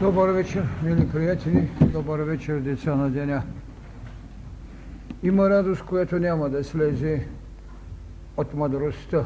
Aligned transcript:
Добър 0.00 0.28
вечер, 0.28 0.64
мили 0.82 1.08
приятели, 1.08 1.68
добър 1.80 2.20
вечер, 2.20 2.60
деца 2.60 2.94
на 2.96 3.10
деня. 3.10 3.42
Има 5.22 5.50
радост, 5.50 5.82
която 5.82 6.18
няма 6.18 6.48
да 6.48 6.64
слезе 6.64 7.26
от 8.36 8.54
мъдростта. 8.54 9.24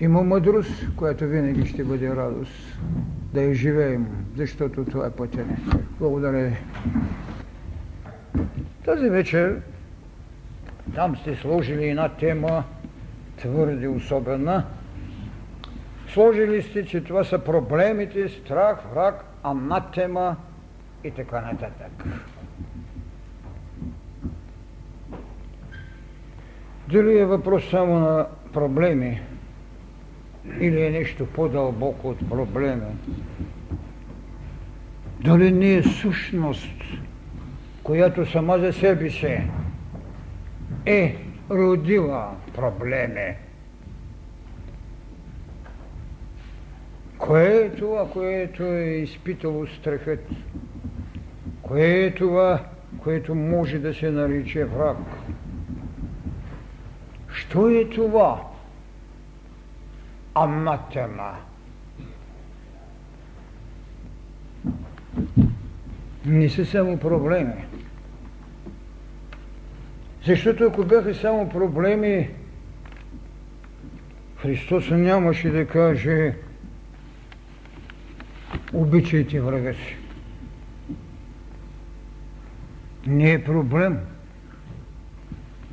Има 0.00 0.22
мъдрост, 0.22 0.96
която 0.96 1.24
винаги 1.26 1.66
ще 1.66 1.84
бъде 1.84 2.16
радост. 2.16 2.78
Да 3.34 3.42
я 3.42 3.54
живеем, 3.54 4.06
защото 4.36 4.84
това 4.84 5.06
е 5.06 5.10
пътя 5.10 5.44
ни. 5.44 5.56
Благодаря 5.98 6.44
ви. 6.44 6.56
Тази 8.84 9.08
вечер 9.08 9.60
там 10.94 11.16
сте 11.16 11.36
сложили 11.36 11.88
една 11.88 12.08
тема 12.08 12.64
твърде 13.36 13.88
особена. 13.88 14.64
Сложили 16.08 16.62
сте, 16.62 16.84
че 16.84 17.04
това 17.04 17.24
са 17.24 17.38
проблемите, 17.38 18.28
страх, 18.28 18.78
враг, 18.94 19.24
анатема 19.44 20.36
и 21.04 21.10
така 21.10 21.40
нататък. 21.40 22.04
Дали 26.88 27.18
е 27.18 27.26
въпрос 27.26 27.70
само 27.70 27.98
на 27.98 28.26
проблеми 28.52 29.20
или 30.60 30.86
е 30.86 30.90
нещо 30.90 31.26
по-дълбоко 31.26 32.08
от 32.08 32.28
проблеми? 32.28 32.86
Дали 35.20 35.52
не 35.52 35.74
е 35.74 35.82
същност, 35.82 36.82
която 37.82 38.30
сама 38.30 38.58
за 38.58 38.72
себе 38.72 39.10
си 39.10 39.40
е 40.86 41.16
родила 41.50 42.32
проблеми? 42.54 43.36
Кое 47.24 47.56
е 47.56 47.70
това, 47.70 48.10
което 48.10 48.62
е 48.62 48.84
изпитало 48.84 49.66
страхът? 49.66 50.28
Кое 51.62 51.82
е 51.82 52.14
това, 52.14 52.64
което 53.02 53.34
може 53.34 53.78
да 53.78 53.94
се 53.94 54.10
нарича 54.10 54.66
враг? 54.66 54.96
Що 57.32 57.68
е 57.68 57.88
това? 57.88 58.42
Анатема. 60.34 61.36
Не 66.26 66.48
са 66.48 66.66
само 66.66 66.98
проблеми. 66.98 67.64
Защото 70.26 70.64
ако 70.64 70.84
бяха 70.84 71.14
само 71.14 71.48
проблеми, 71.48 72.30
Христос 74.36 74.90
нямаше 74.90 75.50
да 75.50 75.66
каже 75.66 76.34
обичайте 78.72 79.40
врага 79.40 79.72
си. 79.74 79.96
Не 83.06 83.32
е 83.32 83.44
проблем, 83.44 83.98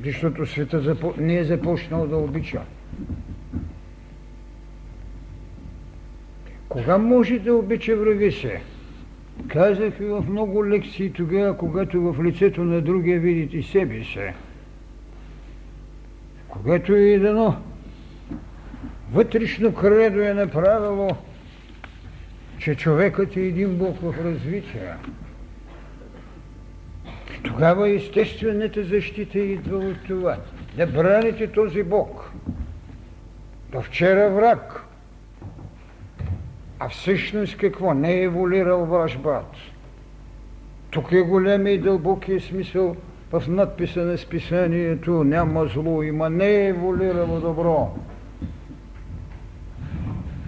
защото 0.04 0.46
света 0.46 0.96
не 1.18 1.38
е 1.38 1.44
започнал 1.44 2.06
да 2.06 2.16
обича. 2.16 2.62
Кога 6.68 6.98
може 6.98 7.38
да 7.38 7.54
обича 7.54 7.96
врага 7.96 8.30
си? 8.30 8.50
Казах 9.48 9.94
ви 9.94 10.06
в 10.06 10.24
много 10.28 10.66
лекции 10.66 11.12
тогава, 11.12 11.56
когато 11.58 12.12
в 12.12 12.24
лицето 12.24 12.64
на 12.64 12.80
другия 12.80 13.20
видите 13.20 13.62
себе 13.62 14.04
си. 14.04 14.32
Когато 16.48 16.94
е 16.94 17.18
дано 17.18 17.56
вътрешно 19.12 19.74
кредо 19.74 20.20
е 20.20 20.34
направило 20.34 21.10
че 22.62 22.74
човекът 22.74 23.36
е 23.36 23.40
един 23.40 23.76
Бог 23.78 23.96
в 24.02 24.14
развитие. 24.24 24.94
Тогава 27.44 27.90
естествената 27.90 28.84
защита 28.84 29.38
идва 29.38 29.78
от 29.78 29.96
това. 30.06 30.36
Да 30.76 30.86
браните 30.86 31.46
този 31.46 31.82
Бог. 31.82 32.30
До 33.72 33.82
вчера 33.82 34.30
враг. 34.30 34.84
А 36.78 36.88
всъщност 36.88 37.56
какво? 37.56 37.94
Не 37.94 38.12
е 38.12 38.22
еволирал 38.22 38.84
ваш 38.84 39.18
брат. 39.18 39.52
Тук 40.90 41.12
е 41.12 41.20
големия 41.20 41.74
и 41.74 41.78
дълбокия 41.78 42.40
смисъл 42.40 42.96
в 43.32 43.42
надписа 43.48 44.04
на 44.04 44.18
списанието. 44.18 45.24
Няма 45.24 45.66
зло, 45.66 46.02
има 46.02 46.30
не 46.30 46.46
е 46.46 46.68
еволирало 46.68 47.40
добро. 47.40 47.96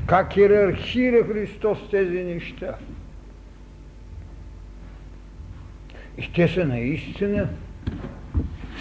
Как 0.06 0.36
иерархира 0.36 1.24
Христос 1.24 1.90
тези 1.90 2.22
неща? 2.22 2.74
И 6.18 6.32
те 6.32 6.48
са 6.48 6.64
наистина 6.64 7.48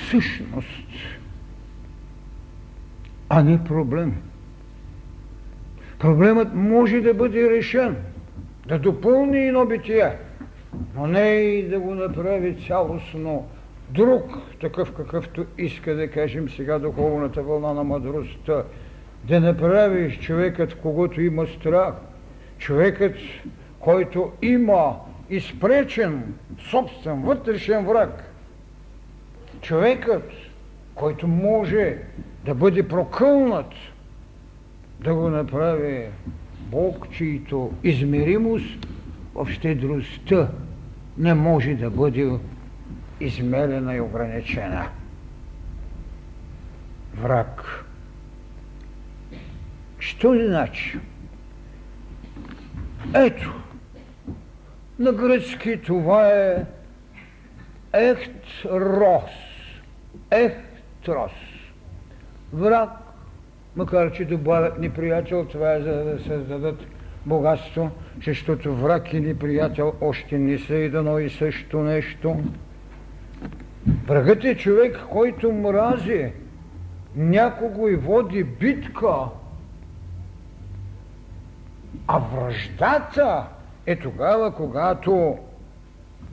същност, 0.10 0.88
а 3.30 3.44
не 3.44 3.64
проблем. 3.64 4.16
Проблемът 6.00 6.54
може 6.54 7.02
да 7.02 7.14
бъде 7.14 7.50
решен, 7.50 7.96
да 8.68 8.80
допълни 8.80 9.48
едно 9.48 9.66
битие, 9.66 10.18
но 10.96 11.08
не 11.08 11.30
и 11.30 11.70
да 11.70 11.80
го 11.80 11.96
направи 11.96 12.66
цялостно 12.68 13.50
друг, 13.90 14.38
такъв 14.62 14.94
какъвто 14.94 15.46
иска 15.58 15.96
да 15.96 16.08
кажем 16.12 16.50
сега 16.50 16.80
духовната 16.80 17.44
вълна 17.44 17.74
на 17.74 17.84
мъдростта, 17.84 18.64
да 19.24 19.40
направиш 19.40 20.20
човекът, 20.20 20.72
в 20.72 20.78
когото 20.78 21.22
има 21.22 21.48
страх, 21.48 21.94
човекът, 22.58 23.16
който 23.80 24.32
има 24.42 24.96
изпречен 25.30 26.34
собствен 26.70 27.22
вътрешен 27.22 27.86
враг, 27.86 28.24
човекът, 29.62 30.32
който 30.96 31.28
може 31.28 31.98
да 32.46 32.56
бъде 32.56 32.88
прокълнат, 32.88 33.72
да 35.00 35.16
го 35.16 35.30
направи 35.30 36.06
Бог, 36.60 37.12
чието 37.12 37.72
измеримост 37.84 38.88
в 39.36 39.48
щедростта 39.52 40.50
не 41.18 41.34
може 41.34 41.74
да 41.74 41.90
бъде 41.90 42.32
измерена 43.20 43.96
и 43.96 44.02
ограничена. 44.02 44.88
Враг. 47.22 47.83
Що 50.04 50.36
значи? 50.48 51.00
Ето, 53.16 53.54
на 55.00 55.12
гръцки 55.12 55.82
това 55.82 56.28
е 56.28 56.66
ехтрос. 57.94 59.32
Ехтрос. 60.32 61.32
Враг, 62.54 62.90
макар 63.76 64.12
че 64.12 64.26
добавят 64.26 64.80
неприятел, 64.80 65.46
това 65.46 65.74
е 65.74 65.82
за 65.82 66.04
да 66.04 66.20
създадат 66.20 66.80
богатство, 67.26 67.92
защото 68.26 68.76
враг 68.76 69.14
и 69.14 69.20
неприятел 69.20 69.94
още 70.02 70.38
не 70.38 70.58
са 70.58 70.76
едно 70.76 71.20
и 71.20 71.30
също 71.30 71.80
нещо. 71.80 72.44
Врагът 74.08 74.44
е 74.44 74.58
човек, 74.58 75.00
който 75.12 75.52
мрази 75.52 76.32
някого 77.16 77.88
и 77.88 77.96
води 77.96 78.44
битка, 78.44 79.16
а 82.08 82.20
връждата 82.20 83.48
е 83.86 83.96
тогава, 83.96 84.56
когато 84.56 85.38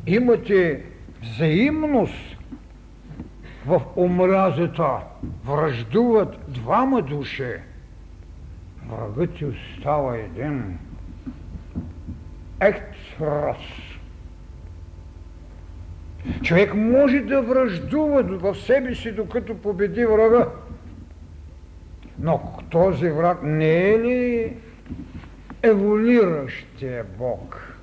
имате 0.06 0.82
взаимност 1.22 2.36
в 3.66 3.82
омразата, 3.96 4.98
връждуват 5.44 6.38
двама 6.48 7.02
души, 7.02 7.52
врагът 8.88 9.34
ти 9.34 9.44
остава 9.44 10.16
един. 10.16 10.78
Ектрос. 12.60 13.56
Човек 16.42 16.74
може 16.74 17.20
да 17.20 17.42
връждува 17.42 18.22
в 18.22 18.54
себе 18.54 18.94
си, 18.94 19.12
докато 19.12 19.54
победи 19.58 20.04
врага. 20.04 20.48
Но 22.18 22.40
този 22.70 23.10
враг 23.10 23.42
не 23.42 23.90
е 23.90 23.98
ли 23.98 24.56
еволиращия 25.62 27.04
Бог. 27.18 27.74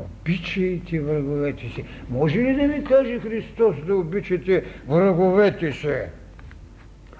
Обичайте 0.00 1.00
враговете 1.00 1.68
си. 1.68 1.84
Може 2.10 2.38
ли 2.38 2.56
да 2.56 2.74
ви 2.74 2.84
каже 2.84 3.18
Христос 3.18 3.76
да 3.86 3.96
обичате 3.96 4.64
враговете 4.88 5.72
си? 5.72 5.94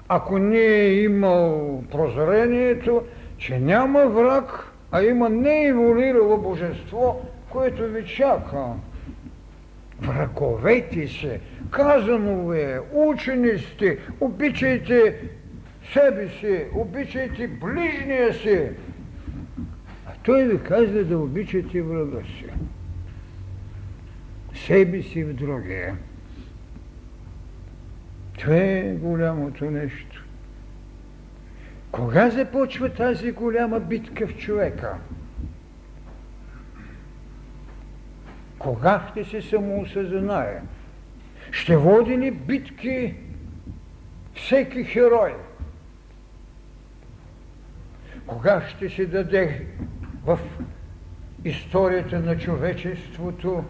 Ако 0.09 0.39
не 0.39 0.59
е 0.59 0.95
имал 0.95 1.83
прозрението, 1.91 3.03
че 3.39 3.59
няма 3.59 4.07
враг, 4.07 4.73
а 4.93 5.03
има 5.03 5.29
нееволирало 5.29 6.39
божество, 6.39 7.23
което 7.51 7.89
ви 7.89 8.07
чака. 8.07 8.65
Враговете 10.01 11.09
се, 11.09 11.41
казано 11.71 12.53
е, 12.53 12.81
учени 12.93 13.59
сте, 13.59 13.99
обичайте 14.21 15.21
себе 15.93 16.29
си, 16.29 16.65
обичайте 16.75 17.49
ближния 17.49 18.35
си. 18.35 18.71
А 20.07 20.11
Той 20.23 20.45
ви 20.45 20.63
казва 20.63 21.05
да 21.05 21.19
обичате 21.19 21.83
врага 21.83 22.25
си. 22.25 22.47
Себе 24.55 25.03
си 25.03 25.25
в 25.25 25.35
другия. 25.35 25.97
Това 28.39 28.57
е 28.57 28.95
голямото 28.95 29.71
нещо. 29.71 30.25
Кога 31.93 32.31
започва 32.31 32.95
тази 32.95 33.33
голяма 33.33 33.81
битка 33.81 34.27
в 34.27 34.37
човека? 34.37 34.95
Кога 38.59 39.09
ще 39.11 39.25
се 39.25 39.43
самоосъзнае? 39.43 40.61
Ще 41.51 41.77
води 41.77 42.19
ли 42.19 42.31
битки 42.31 43.15
всеки 44.35 44.85
херой? 44.85 45.35
Кога 48.29 48.63
ще 48.69 48.89
се 48.89 49.07
даде 49.07 49.67
в 50.25 50.39
историята 51.45 52.21
на 52.21 52.39
човечеството 52.39 53.65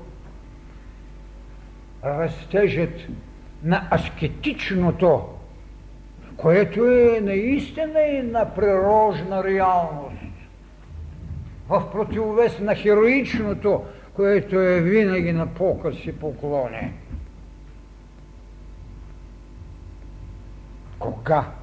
растежът 2.05 2.91
на 3.63 3.89
аскетичното, 3.91 5.29
което 6.37 6.87
е 6.87 7.21
наистина 7.21 8.01
и 8.01 8.23
на 8.23 8.55
прирожна 8.55 9.45
реалност, 9.45 10.23
в 11.69 11.93
противовес 11.93 12.61
на 12.61 12.75
хероичното, 12.75 13.85
което 14.15 14.61
е 14.61 14.81
винаги 14.81 15.33
на 15.33 15.47
показ 15.47 16.07
и 16.07 16.19
поклони. 16.19 16.93
Кога 20.99 21.58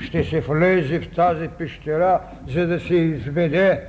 ще 0.00 0.24
се 0.24 0.40
влезе 0.40 1.00
в 1.00 1.14
тази 1.14 1.48
пещера, 1.48 2.20
за 2.48 2.66
да 2.66 2.80
се 2.80 2.94
изведе 2.94 3.84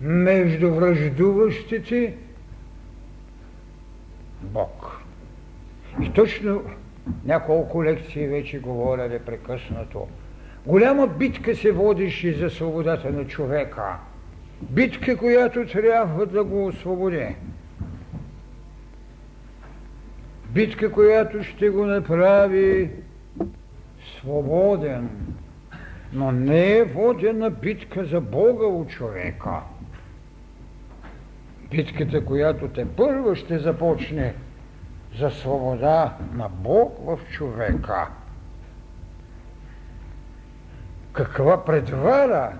между 0.00 0.74
връждуващите 0.74 2.14
Бог. 4.42 5.00
И 6.02 6.12
точно 6.12 6.62
няколко 7.24 7.84
лекции 7.84 8.26
вече 8.26 8.58
говоря 8.58 9.08
непрекъснато. 9.08 10.08
Голяма 10.66 11.06
битка 11.06 11.56
се 11.56 11.72
водише 11.72 12.32
за 12.32 12.50
свободата 12.50 13.10
на 13.10 13.26
човека. 13.26 13.96
Битка, 14.62 15.16
която 15.16 15.66
трябва 15.66 16.26
да 16.26 16.44
го 16.44 16.66
освободи. 16.66 17.36
Битка, 20.56 20.92
която 20.92 21.42
ще 21.42 21.68
го 21.68 21.86
направи 21.86 22.90
свободен, 24.18 25.10
но 26.12 26.32
не 26.32 26.72
е 26.72 26.84
водена 26.84 27.50
битка 27.50 28.04
за 28.04 28.20
Бога 28.20 28.66
у 28.66 28.86
човека. 28.86 29.60
Битката, 31.70 32.24
която 32.24 32.68
те 32.68 32.86
първо 32.96 33.34
ще 33.34 33.58
започне 33.58 34.34
за 35.18 35.30
свобода 35.30 36.16
на 36.34 36.48
Бог 36.48 36.98
в 37.04 37.18
човека. 37.30 38.08
Каква 41.12 41.64
предвара 41.64 42.58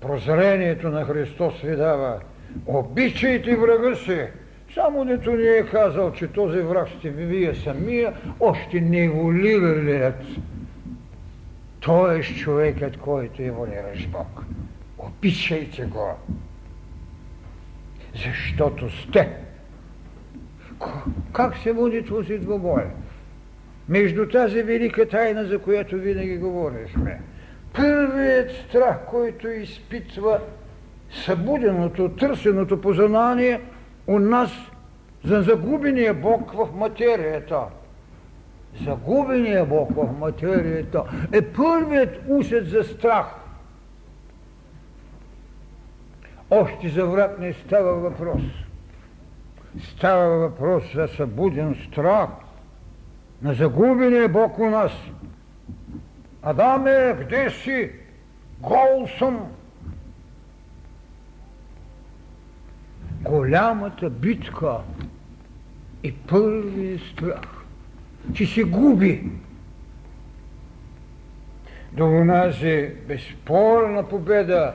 прозрението 0.00 0.88
на 0.88 1.04
Христос 1.04 1.60
ви 1.60 1.76
дава? 1.76 2.20
Обичайте 2.66 3.56
врага 3.56 3.96
си! 3.96 4.28
Само 4.74 5.04
дето 5.04 5.32
ни 5.32 5.46
е 5.46 5.66
казал, 5.66 6.12
че 6.12 6.28
този 6.28 6.60
враг 6.60 6.88
сте 6.98 7.10
ви 7.10 7.24
вие 7.24 7.54
самия, 7.54 8.12
още 8.40 8.80
не 8.80 9.04
еволюиралият. 9.04 10.22
Той 11.80 12.18
е 12.18 12.22
човекът, 12.22 12.96
който 12.96 13.42
еволюираш 13.42 14.08
Бог. 14.08 14.44
Обичайте 14.98 15.84
го, 15.84 16.08
защото 18.14 18.90
сте. 18.90 19.36
Как 21.32 21.56
се 21.56 21.72
води 21.72 22.04
този 22.04 22.38
двобой? 22.38 22.82
Между 23.88 24.28
тази 24.28 24.62
велика 24.62 25.08
тайна, 25.08 25.44
за 25.44 25.58
която 25.58 25.96
винаги 25.96 26.36
говорихме. 26.36 27.20
Първият 27.72 28.50
страх, 28.52 28.98
който 29.10 29.48
изпитва 29.48 30.40
събуденото, 31.10 32.08
търсеното 32.08 32.80
познание– 32.80 33.60
у 34.06 34.18
нас 34.18 34.50
за 35.24 35.42
загубения 35.42 36.14
Бог 36.14 36.52
в 36.52 36.68
материята. 36.74 37.60
Загубения 38.84 39.66
Бог 39.66 39.90
в 39.94 40.18
материята 40.18 41.04
е 41.32 41.42
първият 41.42 42.20
усет 42.28 42.68
за 42.68 42.82
страх. 42.82 43.26
Още 46.50 46.88
за 46.88 47.06
враг 47.06 47.38
не 47.38 47.52
става 47.52 47.94
въпрос. 47.94 48.42
Става 49.82 50.38
въпрос 50.38 50.84
за 50.94 51.08
събуден 51.08 51.76
страх 51.90 52.28
на 53.42 53.54
загубения 53.54 54.28
Бог 54.28 54.58
у 54.58 54.70
нас. 54.70 54.92
Адаме, 56.42 57.16
къде 57.18 57.50
си? 57.50 57.90
Гол 58.60 59.08
съм. 59.18 59.50
Голямата 63.24 64.10
битка 64.10 64.76
и 66.02 66.12
първият 66.12 67.00
страх, 67.00 67.64
че 68.34 68.46
се 68.46 68.62
губи. 68.62 69.24
До 71.92 72.06
унази 72.06 72.90
безспорна 73.08 74.08
победа, 74.08 74.74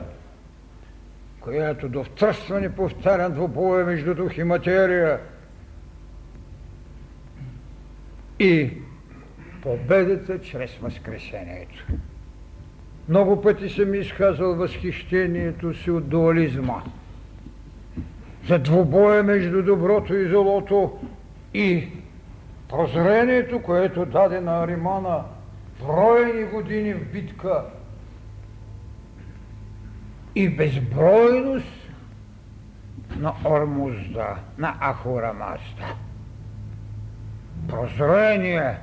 която 1.40 1.88
до 1.88 2.04
втръстване 2.04 2.74
повтаря 2.74 3.30
двобоя 3.30 3.84
между 3.86 4.14
дух 4.14 4.38
и 4.38 4.44
материя. 4.44 5.20
И 8.38 8.70
победата 9.62 10.40
чрез 10.40 10.76
Възкресението. 10.76 11.86
Много 13.08 13.42
пъти 13.42 13.68
съм 13.68 13.94
изказал 13.94 14.54
възхищението 14.54 15.74
си 15.74 15.90
от 15.90 16.08
дуализма– 16.08 16.82
за 18.48 18.58
двубоя 18.58 19.22
между 19.22 19.62
доброто 19.62 20.14
и 20.14 20.28
злото 20.28 20.98
и 21.54 21.88
прозрението, 22.68 23.62
което 23.62 24.06
даде 24.06 24.40
на 24.40 24.62
Аримана 24.62 25.24
броени 25.86 26.44
години 26.44 26.94
в 26.94 27.12
битка 27.12 27.64
и 30.34 30.48
безбройност 30.48 31.88
на 33.16 33.34
Ормузда, 33.44 34.36
на 34.58 34.74
Ахурамазда. 34.80 35.94
Прозрение. 37.68 38.76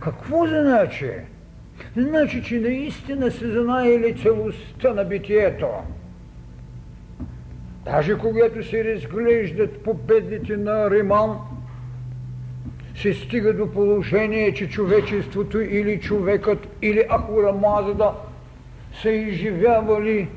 Какво 0.00 0.46
значи? 0.46 1.10
Значи, 1.96 2.42
че 2.42 2.60
наистина 2.60 3.30
се 3.30 3.62
знаели 3.62 4.16
целостта 4.22 4.94
на 4.94 5.04
битието. 5.04 5.66
Даже 7.84 8.18
когато 8.18 8.62
се 8.62 8.84
разглеждат 8.84 9.82
победите 9.82 10.56
на 10.56 10.90
Риман, 10.90 11.38
се 12.96 13.14
стига 13.14 13.52
до 13.52 13.72
положение, 13.72 14.54
че 14.54 14.68
човечеството 14.68 15.60
или 15.60 16.00
човекът, 16.00 16.68
или 16.82 17.04
Ахура 17.10 17.52
Мазда 17.52 18.12
са 19.02 19.10
изживявали 19.10 20.28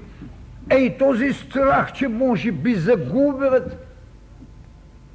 ей 0.70 0.98
този 0.98 1.34
страх, 1.34 1.94
че 1.94 2.08
може 2.08 2.52
би 2.52 2.76
загубят 2.76 3.88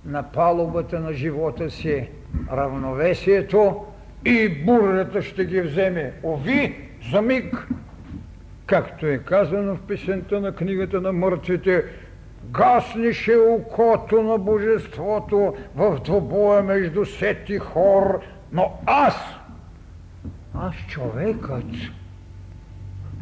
на 0.07 0.23
палубата 0.23 1.01
на 1.01 1.13
живота 1.13 1.71
си 1.71 2.09
равновесието 2.53 3.85
и 4.25 4.49
бурята 4.49 5.23
ще 5.23 5.45
ги 5.45 5.61
вземе. 5.61 6.13
Ови, 6.23 6.75
за 7.13 7.23
миг, 7.23 7.69
както 8.67 9.07
е 9.07 9.19
казано 9.19 9.75
в 9.75 9.81
песента 9.81 10.41
на 10.41 10.55
книгата 10.55 11.01
на 11.01 11.13
мъртвите, 11.13 11.85
гаснеше 12.51 13.37
окото 13.37 14.23
на 14.23 14.39
Божеството 14.39 15.55
в 15.77 16.01
двобоя 16.05 16.63
между 16.63 17.05
Сет 17.05 17.49
и 17.49 17.59
Хор, 17.59 18.21
но 18.53 18.73
аз, 18.87 19.15
аз 20.55 20.75
човекът, 20.89 21.65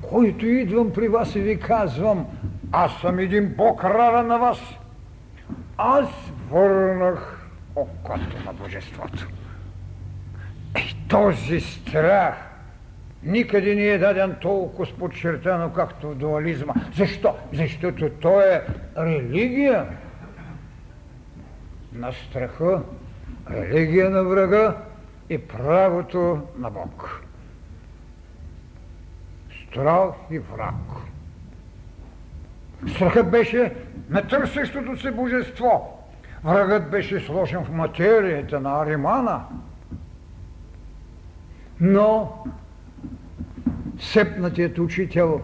който 0.02 0.46
идвам 0.46 0.92
при 0.92 1.08
вас 1.08 1.34
и 1.34 1.40
ви 1.40 1.60
казвам, 1.60 2.26
аз 2.72 2.92
съм 3.00 3.18
един 3.18 3.54
Бог 3.56 3.84
рара 3.84 4.22
на 4.22 4.38
вас, 4.38 4.58
аз 5.78 6.08
върнах 6.50 7.48
окото 7.76 8.44
на 8.46 8.52
Божеството. 8.52 9.28
Ей, 10.74 10.94
този 11.08 11.60
страх 11.60 12.49
никъде 13.22 13.74
не 13.74 13.86
е 13.86 13.98
даден 13.98 14.36
толкова 14.40 14.86
подчертано, 14.98 15.72
както 15.72 16.08
в 16.08 16.14
дуализма. 16.14 16.74
Защо? 16.96 17.36
Защото 17.52 18.10
то 18.10 18.40
е 18.40 18.66
религия 18.98 19.86
на 21.92 22.12
страха, 22.12 22.82
религия 23.50 24.10
на 24.10 24.24
врага 24.24 24.76
и 25.30 25.38
правото 25.38 26.40
на 26.58 26.70
Бог. 26.70 27.22
страх 29.70 30.14
и 30.30 30.38
враг. 30.38 30.74
Страхът 32.94 33.30
беше 33.30 33.74
на 34.08 34.28
търсещото 34.28 34.96
се 34.96 35.10
божество. 35.10 36.06
Врагът 36.44 36.90
беше 36.90 37.20
сложен 37.20 37.64
в 37.64 37.70
материята 37.70 38.60
на 38.60 38.82
Аримана. 38.82 39.44
Но 41.80 42.32
сепнатият 44.00 44.78
учител 44.78 45.40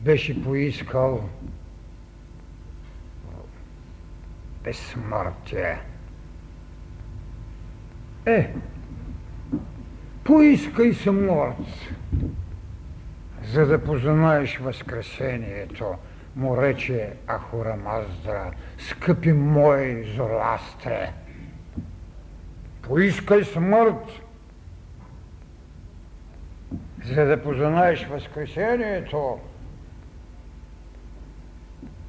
беше 0.00 0.42
поискал 0.42 1.28
безсмъртие. 4.64 5.78
Е, 8.26 8.54
поискай 10.24 10.92
смърт, 10.92 11.92
за 13.44 13.66
да 13.66 13.84
познаеш 13.84 14.58
възкресението, 14.58 15.94
му 16.36 16.56
рече 16.56 17.12
Ахура 17.26 17.76
Маздра, 17.76 18.50
скъпи 18.78 19.32
мой 19.32 20.12
Зороастре. 20.16 21.12
Поискай 22.82 23.44
смърт, 23.44 24.25
за 27.14 27.24
да 27.24 27.42
познаеш 27.42 28.06
възкресението, 28.06 29.38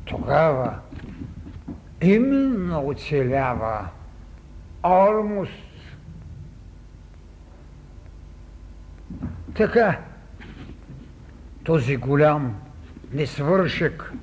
тогава 0.05 0.79
именно 2.01 2.87
оцелява 2.87 3.87
Ормус. 4.83 5.49
Така, 9.55 9.99
този 11.63 11.97
голям 11.97 12.55
несвършек 13.13 14.13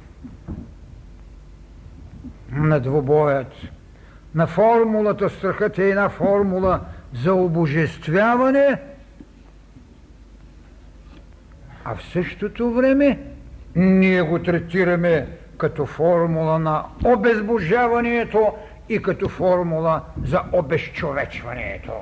на 2.50 2.80
двобоят, 2.80 3.52
на 4.34 4.46
формулата 4.46 5.30
страхът 5.30 5.78
е 5.78 5.88
една 5.88 6.08
формула 6.08 6.80
за 7.14 7.34
обожествяване, 7.34 8.80
а 11.84 11.94
в 11.94 12.02
същото 12.02 12.70
време 12.70 13.18
ние 13.76 14.22
го 14.22 14.38
третираме 14.38 15.26
като 15.58 15.86
формула 15.86 16.58
на 16.58 16.84
обезбожаването 17.04 18.54
и 18.88 19.02
като 19.02 19.28
формула 19.28 20.02
за 20.24 20.42
обезчовечването. 20.52 21.92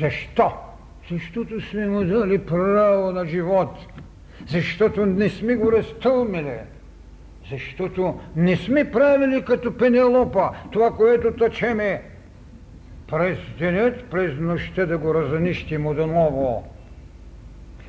Защо? 0.00 0.52
Защото 1.10 1.60
сме 1.60 1.86
му 1.86 2.04
дали 2.04 2.38
право 2.38 3.12
на 3.12 3.26
живот. 3.26 3.76
Защото 4.46 5.06
не 5.06 5.28
сме 5.28 5.54
го 5.54 5.72
разтълмили. 5.72 6.58
Защото 7.50 8.20
не 8.36 8.56
сме 8.56 8.90
правили 8.90 9.44
като 9.44 9.76
Пенелопа 9.76 10.50
това, 10.70 10.90
което 10.90 11.32
тъчеме 11.32 12.02
през 13.10 13.38
денят, 13.58 14.04
през 14.10 14.32
нощта 14.38 14.86
да 14.86 14.98
го 14.98 15.14
разнищим 15.14 15.86
отново. 15.86 16.64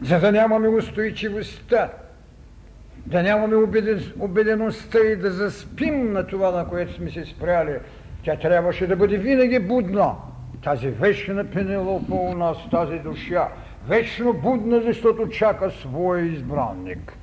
За 0.01 0.19
да 0.19 0.31
нямаме 0.31 0.67
устойчивостта 0.67 1.89
да 3.05 3.23
нямаме 3.23 3.55
убедеността 4.19 4.99
и 4.99 5.15
да 5.15 5.31
заспим 5.31 6.13
на 6.13 6.27
това, 6.27 6.51
на 6.51 6.67
което 6.67 6.93
сме 6.93 7.09
се 7.09 7.25
спряли. 7.25 7.77
Тя 8.23 8.35
трябваше 8.35 8.87
да 8.87 8.95
бъде 8.95 9.17
винаги 9.17 9.59
будна. 9.59 10.15
Тази 10.63 10.89
вечна 10.89 11.45
Пенелопа 11.51 12.15
у 12.15 12.33
нас, 12.33 12.57
тази 12.71 12.99
душа, 12.99 13.47
вечно 13.87 14.33
будна, 14.33 14.81
защото 14.81 15.29
чака 15.29 15.71
своя 15.71 16.25
избранник. 16.25 17.17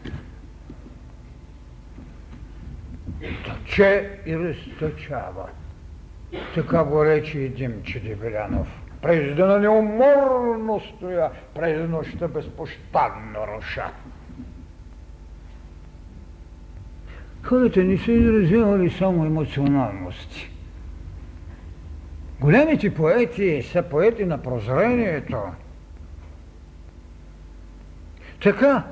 Тъче 3.45 4.11
и 4.27 4.37
разтъчава. 4.39 5.49
Така 6.55 6.85
го 6.85 7.05
рече 7.05 7.39
и 7.39 7.49
Димче 7.49 8.01
Дебелянов. 8.01 8.88
През 9.03 9.37
дена 9.37 9.59
неуморно 9.59 10.81
стоя, 10.81 11.31
през 11.55 11.91
нощта 11.91 12.29
безпощадно 12.29 13.47
руша. 13.57 13.91
хората 17.49 17.85
не 17.85 17.99
са 17.99 18.13
изразявали 18.13 18.91
само 18.91 19.25
емоционалности. 19.27 20.51
Големите 22.41 22.95
поети 22.95 23.63
са 23.63 23.83
поети 23.83 24.25
на 24.25 24.43
прозрението. 24.43 25.43
Така, 28.43 28.85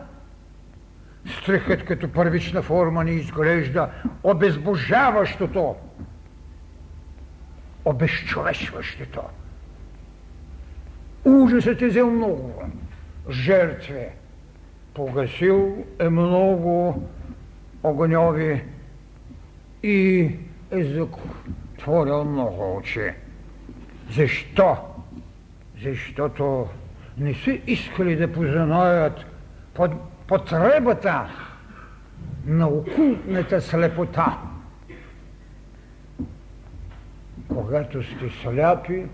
страхът 1.41 1.85
като 1.85 2.13
първична 2.13 2.63
форма 2.63 3.05
ни 3.05 3.13
изглежда 3.13 3.91
обезбожаващото, 4.23 5.77
обезчовешващото. 7.85 9.23
Ужасът 11.26 11.83
е 11.83 11.87
взел 11.87 12.11
много 12.11 12.62
жертви. 13.30 14.06
Погасил 14.95 15.85
е 15.99 16.09
много 16.09 17.02
огньови 17.83 18.64
и 19.83 20.30
език 20.71 21.11
творил 21.78 22.25
много 22.25 22.76
очи. 22.76 23.11
Защо? 24.11 24.76
Защото 25.83 26.68
не 27.18 27.35
са 27.35 27.59
искали 27.66 28.16
да 28.16 28.33
познаят 28.33 29.25
потребата 30.26 31.28
на 32.47 32.68
окултната 32.68 33.61
слепота. 33.61 34.38
Когато 37.49 38.02
сте 38.02 38.30
сляпи 38.42 39.06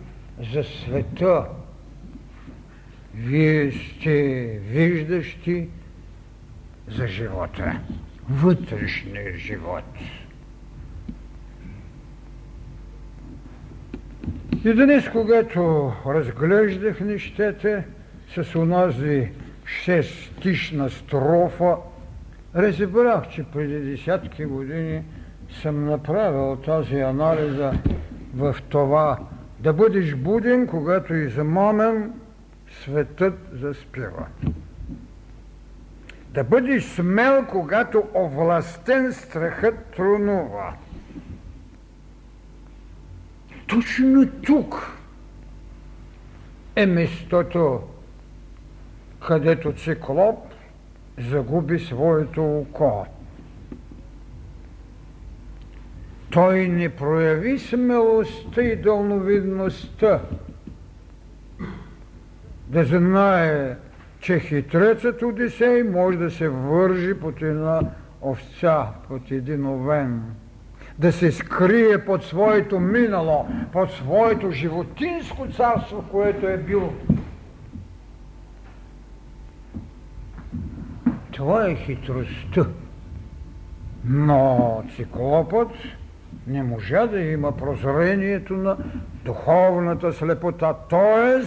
за 0.53 0.65
света, 0.65 1.45
вие 3.15 3.73
сте 3.73 4.45
виждащи 4.71 5.69
за 6.89 7.07
живота 7.07 7.81
вътрешния 8.31 9.37
живот. 9.37 9.85
И 14.65 14.73
днес, 14.73 15.09
когато 15.09 15.93
разглеждах 16.07 17.01
нещата 17.01 17.83
с 18.35 18.55
онази 18.55 19.29
шестишна 19.65 20.91
строфа, 20.91 21.77
разбрах, 22.55 23.29
че 23.29 23.45
преди 23.53 23.91
десятки 23.91 24.45
години 24.45 25.03
съм 25.63 25.85
направил 25.85 26.57
тази 26.57 27.01
анализа 27.01 27.73
в 28.35 28.57
това 28.69 29.19
да 29.61 29.73
бъдеш 29.73 30.15
буден, 30.15 30.67
когато 30.67 31.15
измамен 31.15 32.13
светът 32.81 33.39
заспива. 33.53 34.27
Да 36.31 36.45
бъдеш 36.45 36.85
смел, 36.85 37.47
когато 37.51 38.05
овластен 38.15 39.13
страхът 39.13 39.75
трунува. 39.97 40.75
Точно 43.67 44.31
тук 44.43 44.97
е 46.77 46.87
местото, 46.87 47.81
където 49.27 49.73
циклоп 49.73 50.39
загуби 51.19 51.79
своето 51.79 52.59
око. 52.59 53.07
Той 56.31 56.69
не 56.69 56.89
прояви 56.89 57.59
смелостта 57.59 58.63
и 58.63 58.77
дълновидността 58.77 60.21
да 62.73 62.85
знае 62.85 63.77
че 64.21 64.41
хитрецът 64.41 65.23
Одисей 65.23 65.83
може 65.83 66.19
да 66.19 66.31
се 66.31 66.49
вържи 66.49 67.15
под 67.15 67.43
една 67.43 67.81
овца, 68.21 68.87
под 69.09 69.31
един 69.31 69.67
овен, 69.67 70.23
да 70.99 71.13
се 71.13 71.33
скрие 71.33 72.05
под 72.05 72.25
своето 72.25 72.81
минало, 72.81 73.47
под 73.73 73.91
своето 73.91 74.51
животинско 74.51 75.47
царство, 75.47 76.05
което 76.11 76.47
е 76.47 76.57
било. 76.57 76.93
Това 81.31 81.67
е 81.67 81.75
хитростта. 81.75 82.67
Но 84.05 84.83
циклопът 84.97 85.71
не 86.47 86.63
можа 86.63 87.07
да 87.07 87.21
има 87.21 87.57
прозрението 87.57 88.55
на 88.55 88.77
духовната 89.25 90.13
слепота, 90.13 90.75
т.е 90.91 91.43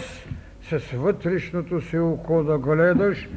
с 0.69 0.79
вътрешното 0.93 1.81
си 1.81 1.98
око 1.98 2.43
да 2.43 2.57
гледаш, 2.57 3.29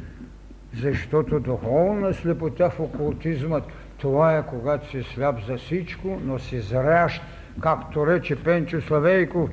защото 0.74 1.40
духовна 1.40 2.14
слепота 2.14 2.70
в 2.70 2.80
окултизмът, 2.80 3.64
това 3.98 4.36
е 4.36 4.46
когато 4.46 4.90
си 4.90 5.02
сляп 5.02 5.40
за 5.46 5.56
всичко, 5.56 6.20
но 6.24 6.38
си 6.38 6.60
зрящ, 6.60 7.22
както 7.60 8.06
рече 8.06 8.36
Пенчо 8.36 8.80
Славейков, 8.80 9.50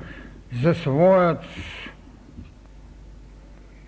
за 0.62 0.74
своят 0.74 1.44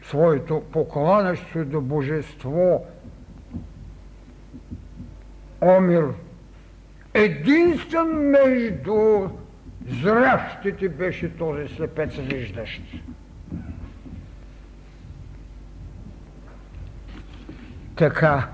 своето 0.03 0.63
покланящо 0.71 1.65
до 1.65 1.81
божество 1.81 2.85
Омир 5.61 6.07
единствен 7.13 8.07
между 8.07 9.29
зрящите 9.89 10.89
беше 10.89 11.37
този 11.37 11.75
слепец 11.75 12.15
виждащ. 12.15 12.81
Така, 17.97 18.49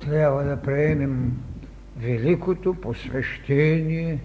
трябва 0.00 0.44
да 0.44 0.62
приемем 0.62 1.32
великото 1.96 2.74
посвещение 2.74 4.18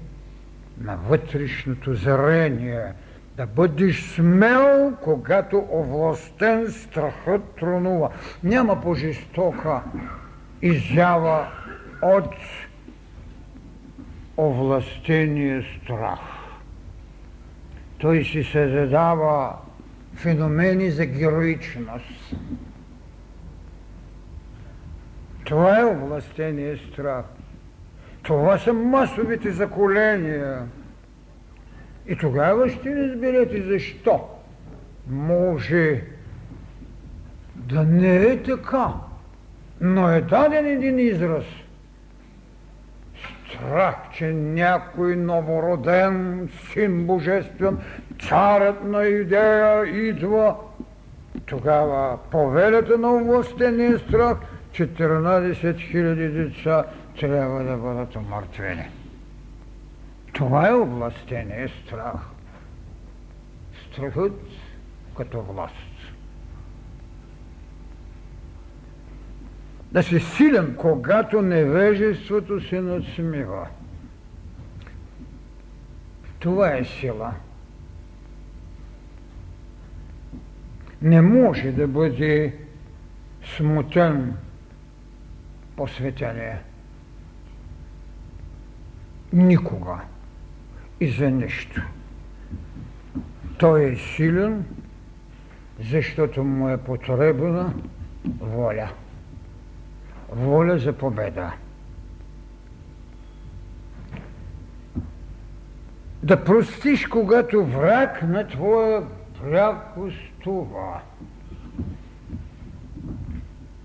на 0.82 0.96
вътрешното 0.96 1.94
зрение, 1.94 2.94
да 3.38 3.46
бъдеш 3.46 4.16
смел, 4.16 4.94
когато 5.02 5.68
овластен 5.72 6.72
страхът 6.72 7.56
тронува. 7.60 8.10
Няма 8.44 8.82
по-жестока 8.82 9.82
изява 10.62 11.48
от 12.02 12.36
овластения 14.38 15.64
страх. 15.82 16.20
Той 17.98 18.24
си 18.24 18.44
създава 18.44 19.56
феномени 20.16 20.92
за 20.92 21.06
героичност. 21.06 22.36
Това 25.44 25.80
е 25.80 25.86
овластения 25.86 26.78
страх. 26.78 27.26
Това 28.24 28.58
са 28.58 28.74
масовите 28.74 29.52
заколения. 29.52 30.68
И 32.08 32.16
тогава 32.16 32.70
ще 32.70 32.96
разберете 32.96 33.62
защо 33.62 34.30
може 35.10 36.02
да 37.56 37.84
не 37.84 38.16
е 38.16 38.44
така, 38.44 38.94
но 39.82 40.10
е 40.10 40.22
даден 40.22 40.66
един 40.66 41.00
израз. 41.00 41.46
Страх, 43.50 43.96
че 44.14 44.34
някой 44.34 45.16
новороден 45.16 46.50
син 46.72 47.08
божествен, 47.08 47.78
царят 48.20 48.84
на 48.84 49.06
идея 49.06 49.86
идва. 49.86 50.56
Тогава 51.46 52.18
повелята 52.32 52.98
на 52.98 53.16
овластения 53.16 54.00
страх, 54.00 54.38
14 54.72 55.54
000 55.54 56.32
деца 56.32 56.86
трябва 57.20 57.64
да 57.64 57.78
бъдат 57.78 58.16
омъртвени. 58.16 58.90
Това 60.34 60.70
е 60.70 60.74
областение 60.74 61.68
страх. 61.86 62.22
Страхът 63.92 64.40
като 65.18 65.42
власт. 65.42 65.74
Да 69.92 70.04
си 70.04 70.20
силен, 70.20 70.76
когато 70.78 71.42
невежеството 71.42 72.62
се 72.62 72.82
надсмива. 72.82 73.68
Това 76.40 76.78
е 76.78 76.84
сила. 76.84 77.34
Не 81.04 81.22
може 81.22 81.72
да 81.72 81.88
бъде 81.88 82.56
смутен 83.56 84.38
посветение. 85.76 86.58
Никога 89.34 90.00
и 91.00 91.12
за 91.12 91.30
нищо. 91.30 91.82
Той 93.58 93.84
е 93.84 93.96
силен, 93.96 94.66
защото 95.80 96.44
му 96.44 96.70
е 96.70 96.78
потребна 96.78 97.74
воля. 98.40 98.90
Воля 100.30 100.78
за 100.78 100.94
победа. 100.94 101.54
Да 106.24 106.44
простиш, 106.44 107.06
когато 107.06 107.66
враг 107.66 108.22
на 108.22 108.48
твоя 108.48 109.04
бряг 109.44 109.76
гостува. 109.98 111.02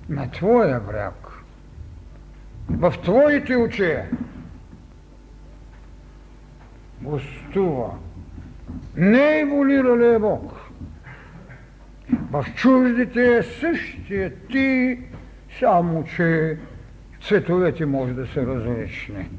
На 0.08 0.30
твоя 0.30 0.80
бряг. 0.80 1.28
В 2.68 2.94
твоите 3.02 3.56
очи 3.56 3.96
гостува. 7.02 7.98
Не 8.96 9.40
еволира 9.40 9.96
ли 9.98 10.18
Бог? 10.18 10.54
В 12.30 12.46
чуждите 12.54 13.36
е 13.36 13.42
същия 13.42 14.34
ти, 14.46 14.98
само 15.58 16.04
че 16.04 16.58
цветовете 17.22 17.86
може 17.86 18.12
да 18.12 18.26
са 18.26 18.46
различни. 18.46 19.30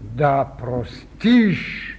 Да 0.00 0.44
простиш, 0.58 1.93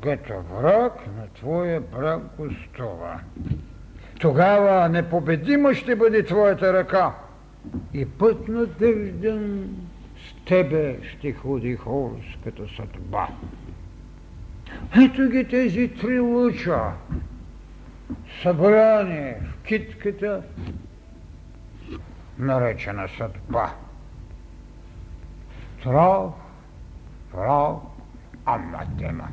когато 0.00 0.42
враг 0.42 0.92
на 1.16 1.26
твоя 1.34 1.80
брак 1.80 2.20
гостува. 2.38 3.20
Тогава 4.20 4.88
непобедима 4.88 5.74
ще 5.74 5.96
бъде 5.96 6.24
твоята 6.24 6.72
ръка 6.72 7.14
и 7.94 8.06
път 8.06 8.48
надежден 8.48 9.74
тебе 10.46 10.98
ще 11.02 11.32
ходи 11.32 11.76
Хорус 11.76 12.24
като 12.44 12.68
съдба. 12.68 13.28
Ето 15.04 15.28
ги 15.28 15.48
тези 15.48 15.88
три 15.88 16.20
луча, 16.20 16.92
събрани 18.42 19.32
в 19.32 19.62
китката, 19.62 20.42
наречена 22.38 23.08
съдба. 23.18 23.74
Трав, 25.82 26.32
прав, 27.32 27.76
анатема. 28.44 29.28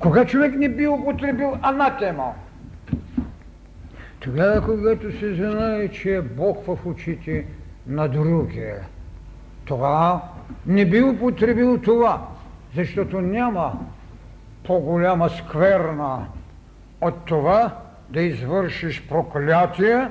Кога 0.00 0.24
човек 0.24 0.54
не 0.56 0.68
би 0.68 0.88
употребил 0.88 1.56
анатема? 1.62 2.32
Тогава, 4.20 4.64
когато 4.64 5.18
се 5.18 5.34
знае, 5.34 5.88
че 5.88 6.14
е 6.14 6.22
Бог 6.22 6.66
в 6.66 6.86
очите 6.86 7.46
на 7.86 8.08
другия 8.08 8.76
това 9.70 10.22
не 10.66 10.84
би 10.84 11.02
употребил 11.02 11.78
това, 11.78 12.26
защото 12.76 13.20
няма 13.20 13.78
по-голяма 14.64 15.28
скверна 15.28 16.26
от 17.00 17.24
това 17.24 17.76
да 18.08 18.22
извършиш 18.22 19.08
проклятие, 19.08 20.08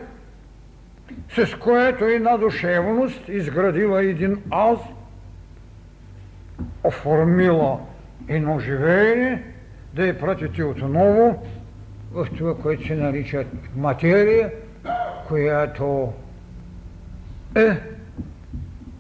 с 1.29 1.59
което 1.59 2.05
една 2.05 2.37
душевност 2.37 3.27
изградила 3.27 4.03
един 4.03 4.41
аз, 4.51 4.79
оформила 6.83 7.79
едно 8.27 8.59
живеене, 8.59 9.43
да 9.93 10.07
я 10.07 10.19
пратите 10.19 10.63
отново 10.63 11.47
в 12.11 12.27
това, 12.37 12.57
което 12.57 12.87
се 12.87 12.95
нарича 12.95 13.45
материя, 13.75 14.51
която 15.27 16.13
е 17.55 17.77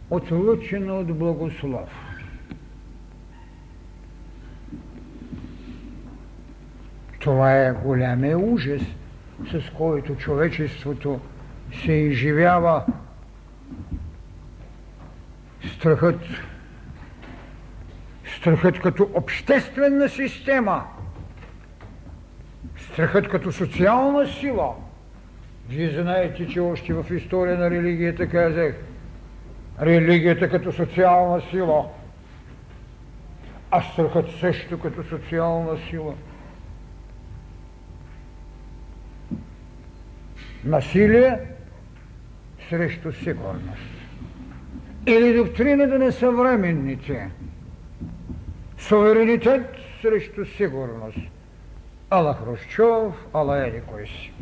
отлучена 0.09 0.93
от 0.93 1.17
благослов. 1.17 1.89
Това 7.19 7.53
е 7.53 7.71
голямия 7.71 8.39
ужас, 8.39 8.81
с 9.51 9.69
който 9.77 10.15
човечеството 10.15 11.19
се 11.83 11.91
изживява 11.91 12.83
страхът, 15.77 16.19
страхът 18.39 18.79
като 18.79 19.09
обществена 19.13 20.09
система, 20.09 20.83
страхът 22.77 23.27
като 23.27 23.51
социална 23.51 24.27
сила. 24.27 24.75
Вие 25.69 25.89
знаете, 25.89 26.47
че 26.47 26.59
още 26.59 26.93
в 26.93 27.05
история 27.11 27.57
на 27.57 27.69
религията 27.69 28.29
казах– 28.29 28.75
религията 29.81 30.49
като 30.49 30.71
социална 30.71 31.41
сила, 31.51 31.85
а 33.71 33.81
страхът 33.81 34.25
също 34.39 34.79
като 34.79 35.03
социална 35.03 35.77
сила. 35.89 36.13
Насилие 40.63 41.39
срещу 42.69 43.11
сигурност. 43.11 43.81
Или 45.07 45.33
доктрината 45.33 45.99
на 45.99 46.11
съвременните. 46.11 47.29
Суверенитет 48.79 49.61
срещу 50.01 50.45
сигурност. 50.45 51.17
Ала 52.09 52.33
Хрущов, 52.33 53.13
ала 53.33 53.67
Еди 53.67 53.81
кой 53.87 54.07
си. 54.07 54.33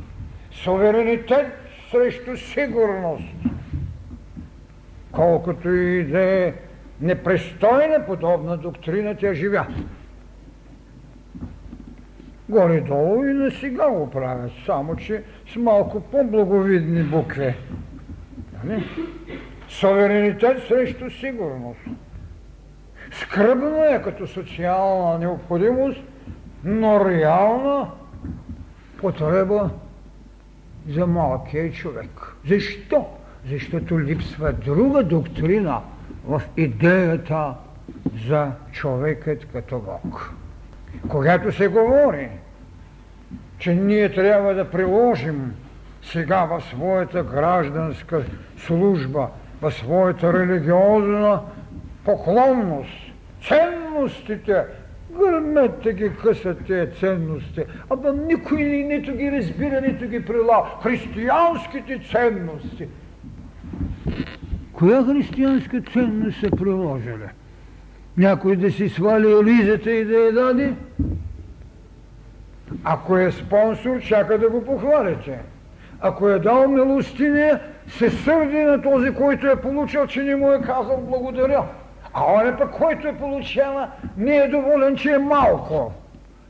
Суверенитет 0.52 1.48
срещу 1.92 2.38
сигурност 2.38 3.24
колкото 5.12 5.70
и 5.70 6.04
да 6.04 6.22
е 6.22 6.54
непристойна 7.02 8.06
подобна 8.06 8.58
доктрина, 8.58 9.16
тя 9.16 9.34
живя. 9.34 9.68
Горе-долу 12.50 13.26
и 13.26 13.34
на 13.34 13.52
сега 13.52 13.90
го 13.90 14.10
правят, 14.10 14.52
само 14.66 14.96
че 14.96 15.24
с 15.54 15.56
малко 15.56 16.00
по-благовидни 16.00 17.04
букви. 17.04 17.56
Нали? 18.64 18.84
Суверенитет 19.70 20.64
срещу 20.68 21.10
сигурност. 21.10 21.80
Скръбно 23.12 23.84
е 23.84 24.02
като 24.04 24.28
социална 24.28 25.20
необходимост, 25.20 26.00
но 26.64 27.06
реална 27.06 27.88
потреба 28.98 29.70
за 30.90 31.08
малкия 31.08 31.72
човек. 31.72 32.36
Защо? 32.48 33.06
Защото 33.50 34.00
липсва 34.00 34.54
друга 34.54 35.04
доктрина 35.04 35.82
в 36.26 36.42
идеята 36.58 37.54
за 38.28 38.52
човекът 38.72 39.46
като 39.46 39.80
Бог. 39.80 40.34
Когато 41.10 41.52
се 41.52 41.68
говори, 41.68 42.30
че 43.60 43.76
ние 43.76 44.14
трябва 44.14 44.54
да 44.54 44.72
приложим 44.72 45.56
сега 46.04 46.46
в 46.46 46.62
своята 46.62 47.24
гражданска 47.24 48.26
служба, 48.58 49.28
в 49.62 49.72
своята 49.72 50.34
религиозна 50.34 51.42
поклонност, 52.08 53.12
ценностите, 53.48 54.64
гърмете 55.20 55.94
ги 55.94 56.12
късат 56.24 56.66
тези 56.68 56.92
ценности, 57.00 57.64
аба 57.90 58.14
никой 58.14 58.64
ни 58.64 58.84
нито 58.84 59.14
ги 59.14 59.32
разбира, 59.32 59.82
нито 59.82 60.08
ги 60.08 60.26
прилага. 60.26 60.70
Християнските 60.84 62.00
ценности. 62.12 62.88
Коя 64.74 65.04
християнска 65.04 65.82
ценност 65.82 66.40
са 66.40 66.50
приложили? 66.52 67.30
Някой 68.18 68.56
да 68.56 68.72
си 68.72 68.90
свали 68.90 69.32
елизата 69.32 69.92
и 69.92 70.06
да 70.06 70.18
я 70.18 70.32
даде? 70.32 70.74
Ако 72.84 73.18
е 73.18 73.32
спонсор, 73.32 74.02
чака 74.02 74.38
да 74.38 74.50
го 74.50 74.66
похвалите. 74.66 75.40
Ако 76.02 76.30
е 76.30 76.40
дал 76.40 76.68
милостиня, 76.68 77.60
се 77.88 78.10
сърди 78.10 78.58
на 78.58 78.82
този, 78.82 79.14
който 79.14 79.48
е 79.48 79.62
получил, 79.62 80.08
че 80.08 80.24
не 80.24 80.36
му 80.36 80.52
е 80.52 80.62
казал 80.62 81.04
благодаря. 81.10 81.64
А 82.14 82.34
он 82.34 82.58
пък, 82.58 82.72
който 82.72 83.08
е 83.08 83.18
получава, 83.18 83.92
не 84.18 84.38
е 84.38 84.48
доволен, 84.48 84.96
че 84.96 85.12
е 85.12 85.18
малко. 85.18 85.94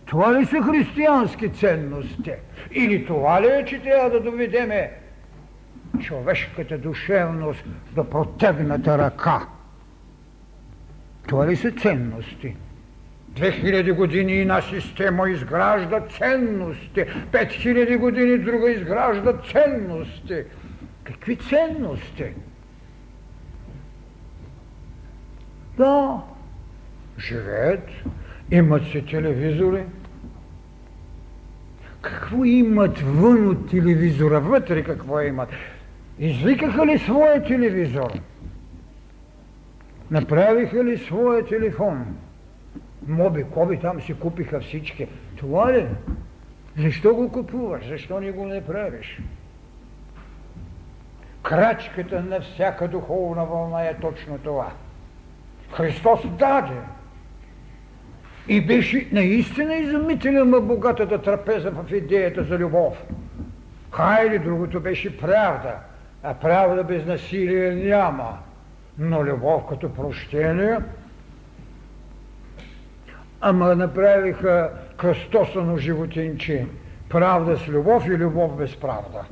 Това 0.05 0.39
ли 0.39 0.45
са 0.45 0.61
християнски 0.61 1.49
ценности? 1.49 2.33
Или 2.71 3.05
това 3.05 3.41
ли 3.41 3.47
е, 3.47 3.65
че 3.65 3.81
трябва 3.81 4.09
да 4.09 4.19
доведеме 4.19 4.91
човешката 5.99 6.77
душевност 6.77 7.63
до 7.95 8.09
протегната 8.09 8.97
ръка? 8.97 9.47
Това 11.27 11.47
ли 11.47 11.55
са 11.55 11.71
ценности? 11.71 12.55
2000 13.33 13.93
години 13.93 14.39
една 14.39 14.61
система 14.61 15.29
изгражда 15.29 16.01
ценности, 16.01 17.05
5000 17.31 17.97
години 17.97 18.37
друга 18.37 18.71
изгражда 18.71 19.33
ценности. 19.51 20.43
Какви 21.03 21.35
ценности? 21.35 22.25
Да, 25.77 26.21
живеят, 27.19 27.89
имат 28.51 28.83
си 28.83 29.05
телевизори. 29.05 29.83
Какво 32.01 32.45
имат 32.45 32.99
вън 32.99 33.47
от 33.47 33.69
телевизора? 33.69 34.39
Вътре 34.39 34.83
какво 34.83 35.21
имат? 35.21 35.49
Извикаха 36.19 36.85
ли 36.85 36.99
своя 36.99 37.43
телевизор? 37.43 38.11
Направиха 40.11 40.83
ли 40.83 40.97
своя 40.97 41.45
телефон? 41.45 42.15
Моби, 43.07 43.43
коби 43.43 43.79
там 43.79 44.01
си 44.01 44.13
купиха 44.13 44.59
всички. 44.59 45.07
Това 45.37 45.73
ли? 45.73 45.87
Защо 46.77 47.15
го 47.15 47.31
купуваш? 47.31 47.87
Защо 47.87 48.19
не 48.19 48.31
го 48.31 48.45
не 48.45 48.65
правиш? 48.65 49.19
Крачката 51.43 52.21
на 52.21 52.41
всяка 52.41 52.87
духовна 52.87 53.45
вълна 53.45 53.81
е 53.83 53.99
точно 53.99 54.37
това. 54.37 54.71
Христос 55.71 56.19
даде. 56.39 56.81
И 58.47 58.65
беше 58.65 59.07
наистина 59.11 59.75
изумителен 59.75 60.49
на 60.49 60.61
богатата 60.61 61.21
трапеза 61.21 61.71
в 61.71 61.91
идеята 61.91 62.43
за 62.43 62.57
любов. 62.57 63.03
Хайде, 63.91 64.39
другото 64.39 64.79
беше 64.79 65.17
правда, 65.17 65.73
а 66.23 66.33
правда 66.33 66.83
без 66.83 67.05
насилие 67.05 67.71
няма. 67.71 68.37
Но 68.99 69.23
любов 69.23 69.63
като 69.69 69.93
прощение, 69.93 70.77
ама 73.41 73.75
направиха 73.75 74.69
кръстосано 74.97 75.77
животинче. 75.77 76.65
Правда 77.09 77.57
с 77.57 77.67
любов 77.67 78.07
и 78.07 78.17
любов 78.17 78.57
без 78.57 78.75
правда. 78.75 79.25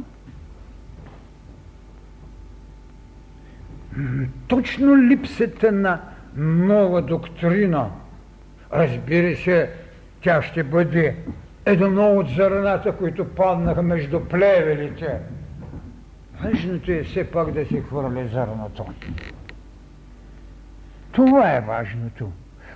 Точно 4.48 4.98
липсата 4.98 5.72
на 5.72 6.02
нова 6.36 7.02
доктрина. 7.02 7.90
Разбира 8.74 9.36
се, 9.36 9.70
тя 10.22 10.42
ще 10.42 10.64
бъде 10.64 11.16
едно 11.66 12.16
от 12.16 12.30
зърната, 12.30 12.92
които 12.92 13.26
паднаха 13.26 13.82
между 13.82 14.20
плевелите. 14.20 15.20
Важното 16.44 16.92
е 16.92 17.04
все 17.04 17.32
пак 17.32 17.52
да 17.52 17.66
се 17.66 17.82
хвърли 17.82 18.28
зърното. 18.28 18.86
Това 21.12 21.52
е 21.52 21.62
важното. 21.62 22.32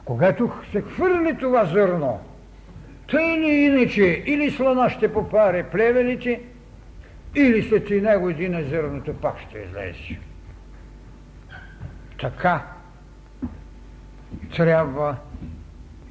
Когато 0.06 0.52
се 0.72 0.82
хвърли 0.82 1.38
това 1.39 1.65
зърно, 1.65 2.19
тъй 3.12 3.34
или 3.34 3.50
иначе, 3.50 4.24
или 4.26 4.52
слона 4.52 4.89
ще 4.89 5.13
попаре 5.13 5.63
плевелите, 5.63 6.41
или 7.36 7.63
след 7.63 7.91
една 7.91 8.19
година 8.19 8.63
зърното 8.63 9.13
пак 9.13 9.39
ще 9.39 9.58
излезе. 9.58 10.19
Така 12.22 12.78
трябва 14.55 15.15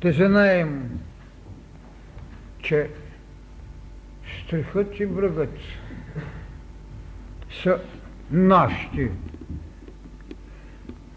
да 0.00 0.12
знаем, 0.12 1.00
че 2.62 2.90
страхът 4.44 5.00
и 5.00 5.06
врагът 5.06 5.58
са 7.62 7.80
нашите 8.30 9.10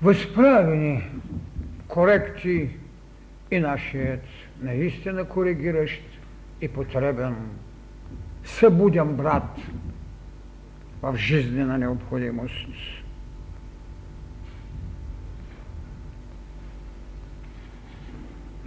възправени 0.02 1.04
корекции 1.88 2.70
и 3.52 3.60
нашият 3.60 4.24
наистина 4.62 5.26
коригиращ 5.26 6.02
и 6.62 6.68
потребен 6.68 7.36
събуден 8.44 9.16
брат 9.16 9.58
в 11.02 11.16
жизнена 11.18 11.78
необходимост. 11.78 12.68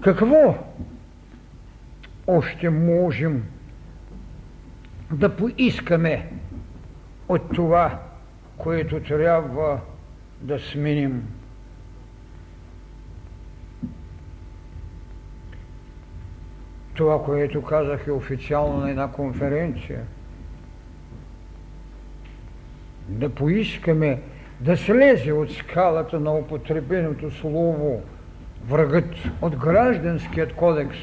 Какво 0.05 0.55
още 2.27 2.71
можем 2.71 3.45
да 5.13 5.37
поискаме 5.37 6.33
от 7.29 7.55
това, 7.55 8.01
което 8.57 9.01
трябва 9.01 9.81
да 10.41 10.59
сменим? 10.59 11.29
Това, 16.95 17.25
което 17.25 17.63
казах 17.63 18.07
е 18.07 18.13
официално 18.13 18.77
на 18.77 18.91
една 18.91 19.13
конференция. 19.13 20.05
Да 23.09 23.31
поискаме 23.31 24.23
да 24.61 24.77
слезе 24.77 25.33
от 25.33 25.51
скалата 25.53 26.21
на 26.21 26.35
употребеното 26.35 27.31
слово– 27.31 28.03
врагът 28.69 29.15
от 29.43 29.57
гражданският 29.57 30.53
кодекс. 30.53 30.99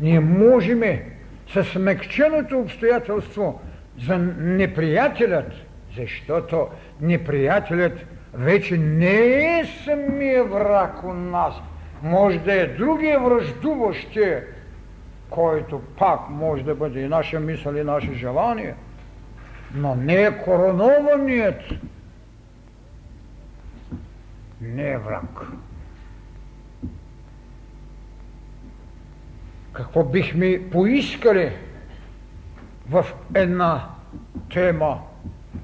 Ние 0.00 0.20
можеме 0.20 1.04
с 1.52 1.64
смекченото 1.64 2.58
обстоятелство 2.58 3.60
за 4.06 4.18
неприятелят, 4.38 5.52
защото 5.96 6.68
неприятелят 7.00 8.06
вече 8.34 8.78
не 8.78 9.58
е 9.58 9.64
самия 9.84 10.44
враг 10.44 11.04
у 11.04 11.12
нас, 11.12 11.54
може 12.02 12.38
да 12.38 12.60
е 12.60 12.66
другия 12.66 13.20
връждуващия, 13.20 14.44
който 15.30 15.82
пак 15.98 16.20
може 16.30 16.64
да 16.64 16.74
бъде 16.74 17.00
и 17.00 17.08
наша 17.08 17.40
мисъл 17.40 17.74
и 17.74 17.84
наше 17.84 18.12
желание, 18.12 18.74
но 19.74 19.94
не 19.94 20.22
е 20.22 20.38
коронованият 20.38 21.60
не 24.66 24.90
е 24.90 24.98
враг. 24.98 25.40
Какво 29.72 30.04
бихме 30.04 30.70
поискали 30.70 31.52
в 32.90 33.06
една 33.34 33.88
тема, 34.52 35.00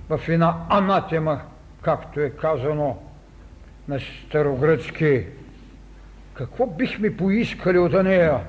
в 0.09 0.21
една 0.29 0.57
анатема, 0.69 1.41
както 1.83 2.21
е 2.21 2.31
казано 2.31 2.99
на 3.89 4.01
старогръцки 4.01 5.27
какво 6.35 6.67
бихме 6.67 7.17
поискали 7.17 7.79
от 7.79 7.93
нея? 7.93 8.41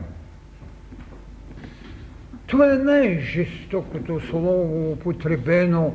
Това 2.47 2.73
е 2.73 2.77
най-жестокото 2.77 4.19
слово, 4.19 4.91
употребено 4.91 5.93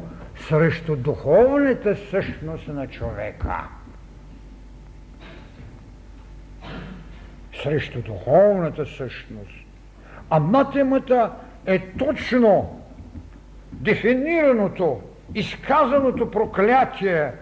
срещу 0.49 0.97
духовната 0.97 1.97
същност 2.11 2.69
на 2.69 2.87
човека. 2.87 3.69
Срещу 7.63 8.03
духовната 8.03 8.87
същност. 8.87 9.67
А 10.31 10.39
математа 10.41 11.33
е 11.67 11.79
точно 11.79 12.81
дефинираното, 13.73 15.01
изказаното 15.35 16.31
проклятие 16.31 17.33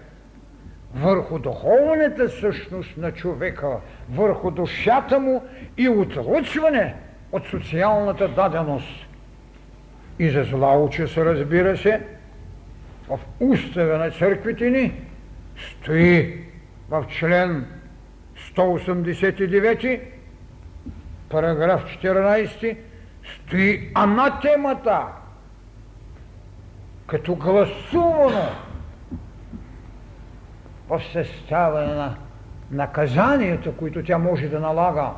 върху 0.95 1.39
духовната 1.39 2.29
същност 2.29 2.97
на 2.97 3.13
човека, 3.13 3.77
върху 4.11 4.51
душата 4.51 5.21
му 5.21 5.43
и 5.77 5.89
отлъчване 5.89 6.95
от 7.33 7.47
социалната 7.47 8.29
даденост. 8.29 9.07
И 10.19 10.31
за 10.31 10.45
зла 10.45 10.85
уча 10.85 11.09
се, 11.09 11.25
разбира 11.25 11.77
се, 11.77 12.01
в 13.09 13.19
устава 13.41 13.99
на 13.99 14.11
църквите 14.11 14.71
ни 14.71 14.93
стои 15.57 16.41
в 16.89 17.05
член 17.09 17.67
189, 18.57 20.01
параграф 21.29 21.85
14, 21.85 22.77
стои 23.25 23.91
анатемата, 23.95 25.07
като 27.07 27.35
гласувано 27.35 28.49
в 30.89 31.03
състава 31.13 31.81
на 31.81 32.17
наказанията, 32.71 33.73
които 33.73 34.05
тя 34.05 34.19
може 34.19 34.49
да 34.49 34.61
налага 34.61 35.11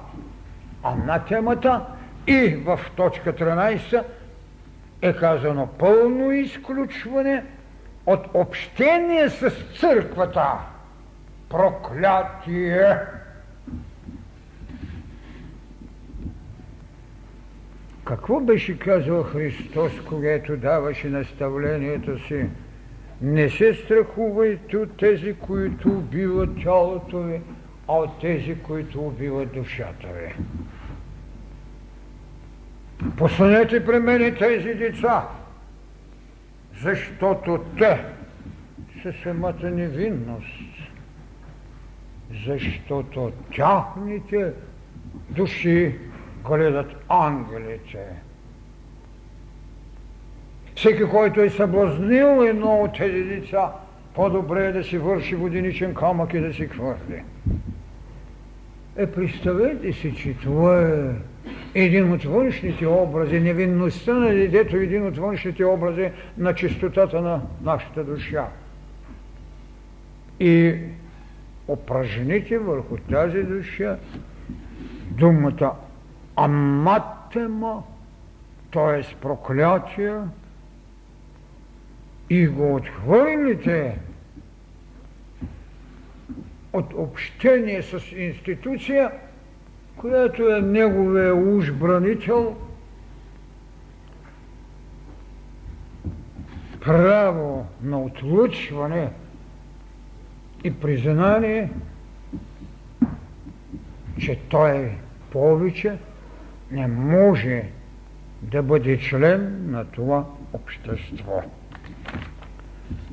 анатемата 0.83 1.85
и 2.27 2.49
в 2.65 2.81
точка 2.97 3.33
13 3.33 4.05
е 5.03 5.13
казано 5.13 5.69
пълно 5.79 6.31
изключване 6.33 7.45
от 8.07 8.27
общение 8.35 9.31
с 9.31 9.51
църквата. 9.81 10.53
Проклятие! 11.51 12.99
Какво 18.09 18.41
беше 18.41 18.79
казал 18.79 19.23
Христос, 19.23 19.93
когато 20.09 20.57
даваше 20.57 21.09
наставлението 21.09 22.19
си? 22.27 22.47
Не 23.23 23.51
се 23.51 23.75
страхувайте 23.75 24.77
от 24.77 24.97
тези, 24.97 25.35
които 25.35 25.89
убиват 25.89 26.51
тялото 26.63 27.23
ви, 27.23 27.41
а 27.89 27.93
от 27.93 28.21
тези, 28.21 28.57
които 28.63 29.01
убиват 29.01 29.53
душата 29.53 30.09
ви. 30.09 30.35
Посланете 33.17 33.87
при 33.87 33.99
мене 33.99 34.35
тези 34.35 34.75
деца, 34.75 35.29
защото 36.83 37.65
те 37.79 38.05
са 39.03 39.13
самата 39.23 39.71
невинност, 39.71 40.93
защото 42.47 43.33
тяхните 43.55 44.53
души 45.31 45.95
гледат 46.49 46.87
ангелите. 47.09 48.07
Всеки, 50.77 51.05
който 51.05 51.41
е 51.41 51.51
съблазнил 51.51 52.45
едно 52.45 52.81
от 52.81 52.97
тези 52.97 53.25
деца, 53.25 53.73
по-добре 54.15 54.67
е 54.67 54.73
да 54.73 54.85
си 54.85 54.99
върши 54.99 55.35
воденичен 55.35 55.95
камък 55.95 56.35
и 56.35 56.41
да 56.41 56.55
си 56.55 56.67
хвърли. 56.67 57.23
Е, 58.97 59.07
представете 59.07 59.93
си, 59.93 60.15
че 60.17 60.35
това 60.35 60.83
е 60.83 61.15
един 61.75 62.13
от 62.13 62.25
външните 62.25 62.87
образи, 62.87 63.41
невинността 63.41 64.15
на 64.15 64.29
детето 64.29 64.77
е 64.77 64.83
един 64.83 65.07
от 65.07 65.17
външните 65.17 65.65
образи 65.65 66.11
на 66.39 66.55
чистотата 66.55 67.21
на 67.21 67.43
нашата 67.63 68.05
душа. 68.05 68.49
И 70.41 70.75
упражните 71.69 72.59
върху 72.59 72.97
тази 72.97 73.43
душа 73.43 73.99
думата 75.11 75.73
аматема, 76.39 77.83
т.е. 78.73 79.15
проклятие, 79.21 80.21
и 82.31 82.47
го 82.47 82.75
отхвърлите 82.75 83.99
от 86.73 86.95
общение 86.95 87.83
с 87.83 88.13
институция, 88.17 89.11
която 89.97 90.57
е 90.57 90.61
неговия 90.61 91.35
уж 91.35 91.73
бранител, 91.73 92.57
право 96.81 97.67
на 97.83 98.03
отлучване 98.03 99.11
и 100.65 100.81
признание, 100.81 101.71
че 104.19 104.39
той 104.49 104.93
повече 105.31 105.99
не 106.71 106.87
може 106.87 107.65
да 108.43 108.63
бъде 108.63 108.99
член 108.99 109.71
на 109.71 109.85
това 109.85 110.25
общество. 110.53 111.43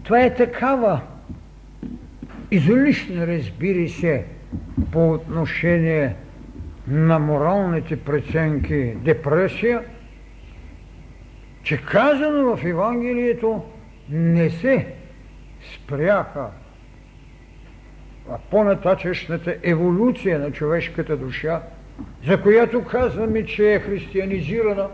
Това 0.04 0.22
е 0.22 0.36
такава 0.36 1.02
излишна, 2.52 3.28
разбира 3.28 3.89
се, 3.89 4.26
по 4.91 5.12
отношение 5.12 6.15
на 6.88 7.20
моралните 7.20 8.04
преценки 8.04 8.96
депресия, 9.04 9.84
че 11.63 11.82
казано 11.82 12.56
в 12.56 12.65
Евангелието 12.65 13.63
не 14.10 14.50
се 14.50 14.94
спряха 15.76 16.50
в 18.28 18.39
по-нататъчната 18.52 19.56
еволюция 19.63 20.39
на 20.39 20.52
човешката 20.52 21.18
душа, 21.18 21.62
за 22.28 22.42
която 22.42 22.84
казваме, 22.84 23.46
че 23.46 23.74
е 23.74 23.80
християнизирана, 23.80 24.88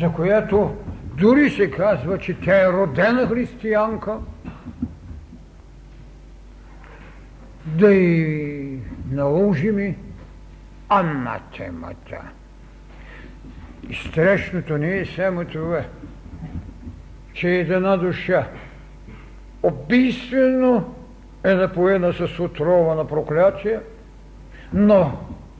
за 0.00 0.12
която 0.12 0.76
дори 1.16 1.50
се 1.50 1.70
казва, 1.70 2.18
че 2.18 2.40
тя 2.40 2.60
е 2.60 2.72
родена 2.72 3.26
християнка, 3.26 4.18
да 7.66 7.94
и 7.94 8.78
наложим 9.10 9.96
анатемата. 10.88 12.20
И 13.90 13.94
страшното 13.94 14.78
не 14.78 14.98
е 14.98 15.06
само 15.06 15.44
това, 15.44 15.84
че 17.32 17.50
една 17.50 17.96
душа 17.96 18.46
убийствено 19.62 20.94
е 21.44 21.54
напоена 21.54 22.12
с 22.12 22.40
отрова 22.40 22.94
на 22.94 23.06
проклятие, 23.06 23.80
но 24.72 25.18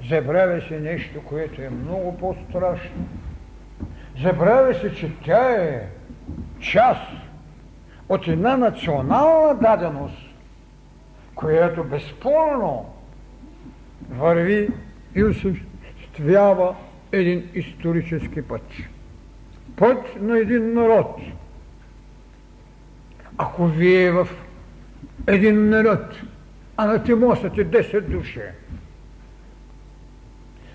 забравя 0.08 0.60
се 0.68 0.80
нещо, 0.80 1.20
което 1.24 1.62
е 1.62 1.70
много 1.70 2.18
по-страшно. 2.18 3.08
Забравя 4.22 4.74
се, 4.74 4.94
че 4.94 5.10
тя 5.24 5.50
е 5.50 5.88
част 6.60 7.12
от 8.08 8.28
една 8.28 8.56
национална 8.56 9.54
даденост, 9.54 10.28
която 11.34 11.84
безспорно 11.84 12.94
върви 14.10 14.68
и 15.14 15.24
осъществява 15.24 16.74
един 17.12 17.50
исторически 17.54 18.42
път. 18.42 18.62
Път 19.76 20.20
на 20.20 20.38
един 20.38 20.74
народ. 20.74 21.20
Ако 23.38 23.66
вие 23.66 24.10
в 24.10 24.28
един 25.26 25.68
народ, 25.68 26.22
а 26.76 26.86
на 26.86 27.04
Тимосът 27.04 27.58
е 27.58 27.66
10 27.66 28.00
души, 28.00 28.40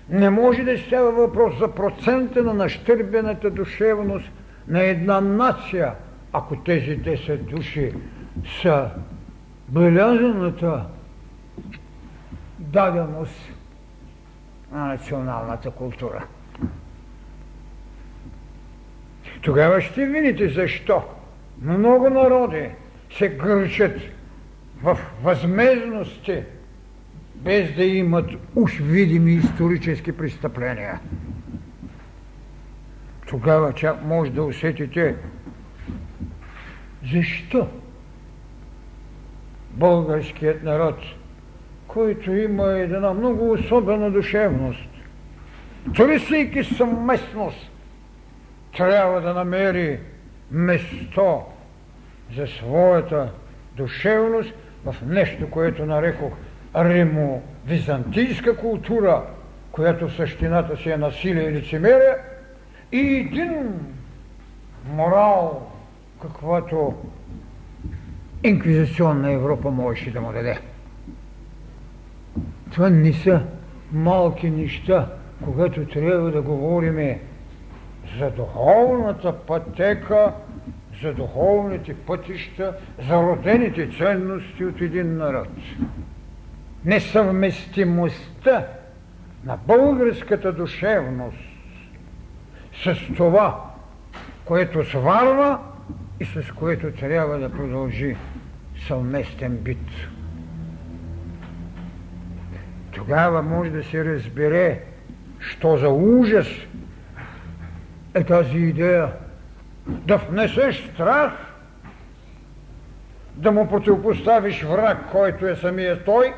не 0.08 0.30
може 0.30 0.62
да 0.62 0.78
става 0.78 1.10
въпрос 1.12 1.58
за 1.58 1.74
процента 1.74 2.42
на 2.42 2.54
нащърбената 2.54 3.50
душевност 3.50 4.30
на 4.68 4.82
една 4.82 5.20
нация, 5.20 5.94
ако 6.32 6.56
тези 6.56 6.98
10 6.98 7.36
души 7.36 7.92
са 8.62 8.90
белязаната 9.68 10.84
даденост 12.58 13.52
на 14.72 14.86
националната 14.86 15.70
култура. 15.70 16.24
Тогава 19.42 19.80
ще 19.80 20.06
видите 20.06 20.48
защо 20.48 21.02
много 21.62 22.10
народи 22.10 22.68
се 23.18 23.28
гърчат 23.28 24.00
в 24.82 24.98
възмезности, 25.22 26.42
без 27.44 27.74
да 27.74 27.84
имат 27.84 28.30
уж 28.54 28.78
видими 28.78 29.32
исторически 29.32 30.12
престъпления. 30.12 31.00
Тогава 33.26 33.72
чак 33.72 34.04
може 34.04 34.30
да 34.30 34.42
усетите 34.42 35.16
защо 37.12 37.68
българският 39.70 40.62
народ, 40.62 40.98
който 41.86 42.32
има 42.32 42.72
една 42.72 43.12
много 43.12 43.52
особена 43.52 44.10
душевност, 44.10 44.88
търсейки 45.96 46.64
съвместност, 46.64 47.70
трябва 48.76 49.20
да 49.20 49.34
намери 49.34 49.98
место 50.50 51.42
за 52.36 52.46
своята 52.46 53.32
душевност 53.76 54.52
в 54.84 54.96
нещо, 55.06 55.50
което 55.50 55.86
нарекох 55.86 56.32
римо-византийска 56.76 58.56
култура, 58.56 59.22
която 59.72 60.10
същината 60.10 60.76
си 60.76 60.90
е 60.90 60.96
насилие 60.96 61.42
и 61.42 61.52
лицемерие, 61.52 62.14
и 62.92 62.98
един 62.98 63.80
морал, 64.90 65.66
каквато 66.22 66.94
инквизиционна 68.44 69.32
Европа 69.32 69.70
можеше 69.70 70.12
да 70.12 70.20
му 70.20 70.32
даде. 70.32 70.58
Това 72.72 72.90
не 72.90 73.12
са 73.12 73.40
малки 73.92 74.50
неща, 74.50 75.08
когато 75.44 75.86
трябва 75.86 76.30
да 76.30 76.42
говорим 76.42 77.18
за 78.18 78.30
духовната 78.30 79.32
пътека, 79.32 80.32
за 81.02 81.14
духовните 81.14 81.94
пътища, 81.94 82.76
за 83.08 83.22
родените 83.22 83.90
ценности 83.98 84.64
от 84.64 84.80
един 84.80 85.16
народ. 85.16 85.48
Несъвместимостта 86.84 88.66
на 89.44 89.56
българската 89.66 90.52
душевност 90.52 91.38
с 92.84 92.96
това, 93.16 93.64
което 94.44 94.90
сварва 94.90 95.58
и 96.20 96.24
с 96.24 96.52
което 96.52 96.92
трябва 96.92 97.38
да 97.38 97.50
продължи 97.50 98.16
съвместен 98.86 99.56
бит. 99.56 99.88
Тогава 102.92 103.42
може 103.42 103.70
да 103.70 103.84
се 103.84 104.04
разбере, 104.04 104.80
що 105.38 105.76
за 105.76 105.88
ужас 105.88 106.48
е 108.14 108.24
тази 108.24 108.58
идея 108.58 109.12
да 109.86 110.16
внесеш 110.16 110.90
страх, 110.94 111.32
да 113.34 113.52
му 113.52 113.68
противопоставиш 113.68 114.62
враг, 114.62 115.10
който 115.12 115.46
е 115.46 115.56
самия 115.56 116.04
той, 116.04 116.34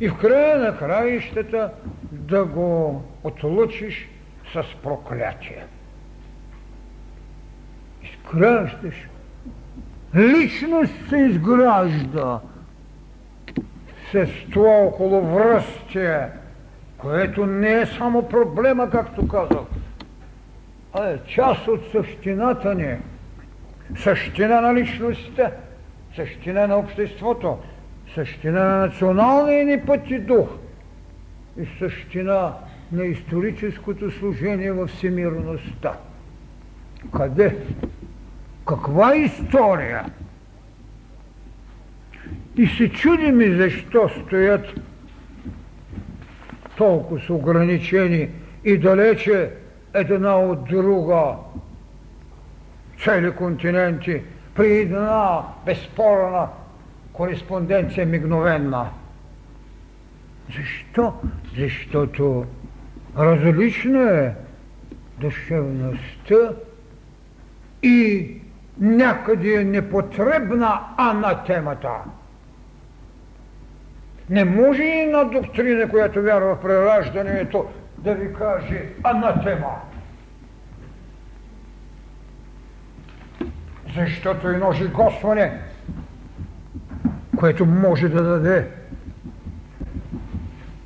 и 0.00 0.08
в 0.08 0.18
края 0.18 0.58
на 0.58 0.78
краищата 0.78 1.72
да 2.12 2.44
го 2.44 3.02
отлучиш 3.24 4.08
с 4.52 4.64
проклятие. 4.82 5.64
Изграждаш. 8.02 9.08
Личност 10.14 11.08
се 11.08 11.16
изгражда 11.16 12.40
с 14.12 14.26
това 14.52 14.70
около 14.70 15.20
връстие, 15.20 16.28
което 16.98 17.46
не 17.46 17.72
е 17.72 17.86
само 17.86 18.28
проблема, 18.28 18.90
както 18.90 19.28
казах, 19.28 19.66
а 20.92 21.08
е 21.08 21.18
част 21.18 21.68
от 21.68 21.80
същината 21.92 22.74
ни, 22.74 22.96
същина 23.96 24.60
на 24.60 24.74
личността, 24.74 25.50
същина 26.16 26.66
на 26.66 26.76
обществото, 26.76 27.58
същина 28.16 28.64
на 28.64 28.86
националния 28.86 29.64
ни 29.64 29.80
път 29.80 30.10
и 30.10 30.18
дух 30.18 30.48
и 31.58 31.66
същина 31.78 32.52
на 32.92 33.04
историческото 33.04 34.10
служение 34.10 34.72
във 34.72 34.90
всемирността. 34.90 35.92
Къде? 37.16 37.56
Каква 38.66 39.16
история? 39.16 40.04
И 42.56 42.66
се 42.66 42.88
чудиме 42.88 43.50
защо 43.50 44.08
стоят 44.08 44.66
толкова 46.76 47.20
са 47.20 47.34
ограничени 47.34 48.28
и 48.64 48.78
далече 48.78 49.50
една 49.94 50.38
от 50.38 50.64
друга 50.64 51.34
цели 53.04 53.30
континенти 53.30 54.22
при 54.54 54.78
една 54.78 55.42
безспорна 55.66 56.48
кореспонденция 57.16 58.06
мигновенна. 58.06 58.90
Защо? 60.56 61.14
Защото 61.58 62.46
различна 63.18 64.10
е 64.10 64.32
душевността 65.20 66.52
и 67.82 68.30
някъде 68.80 69.54
е 69.54 69.64
непотребна 69.64 70.80
анатемата. 70.96 71.94
Не 74.30 74.44
може 74.44 74.82
и 74.82 75.06
на 75.06 75.24
доктрина, 75.24 75.88
която 75.88 76.22
вярва 76.22 76.54
в 76.54 76.60
прераждането, 76.60 77.66
да 77.98 78.14
ви 78.14 78.34
каже 78.34 78.84
анатема. 79.02 79.80
Защото 83.96 84.48
едно 84.48 84.72
жигосване, 84.72 85.60
което 87.36 87.66
може 87.66 88.08
да 88.08 88.22
даде 88.22 88.68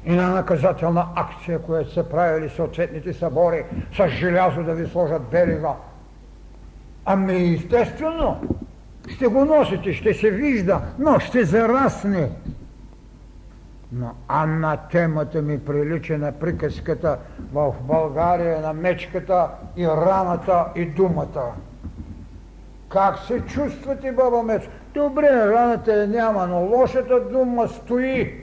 и 0.04 0.12
на 0.12 0.28
наказателна 0.28 1.06
акция, 1.14 1.58
която 1.58 1.92
са 1.92 2.08
правили 2.08 2.48
съответните 2.48 3.12
събори 3.12 3.64
с 3.96 4.08
желязо 4.08 4.62
да 4.62 4.74
ви 4.74 4.86
сложат 4.86 5.22
белива. 5.22 5.74
Ами 7.04 7.54
естествено, 7.54 8.40
ще 9.08 9.26
го 9.26 9.44
носите, 9.44 9.92
ще 9.92 10.14
се 10.14 10.30
вижда, 10.30 10.80
но 10.98 11.18
ще 11.18 11.44
зарасне. 11.44 12.30
Но 13.92 14.14
Анна 14.28 14.78
темата 14.90 15.42
ми 15.42 15.64
прилича 15.64 16.18
на 16.18 16.32
приказката 16.32 17.18
в 17.52 17.74
България 17.82 18.60
на 18.60 18.72
мечката 18.72 19.48
и 19.76 19.86
раната 19.86 20.66
и 20.76 20.84
думата. 20.84 21.52
Как 22.88 23.18
се 23.18 23.40
чувствате, 23.40 24.12
баба 24.12 24.42
Мец? 24.42 24.62
Добре, 24.94 25.46
раната 25.46 25.92
я 25.92 26.06
няма, 26.08 26.46
но 26.46 26.60
лошата 26.60 27.20
дума 27.20 27.68
стои. 27.68 28.34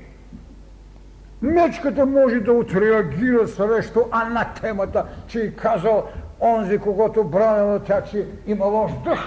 Мечката 1.41 2.05
може 2.05 2.39
да 2.39 2.51
отреагира 2.51 3.47
срещу 3.47 3.99
анатемата, 4.11 5.05
че 5.27 5.39
и 5.39 5.55
казал 5.55 6.07
онзи, 6.41 6.77
когато 6.77 7.23
бранено 7.23 7.79
тя, 7.79 8.03
че 8.03 8.27
има 8.47 8.65
лош 8.65 8.91
дъх. 9.03 9.19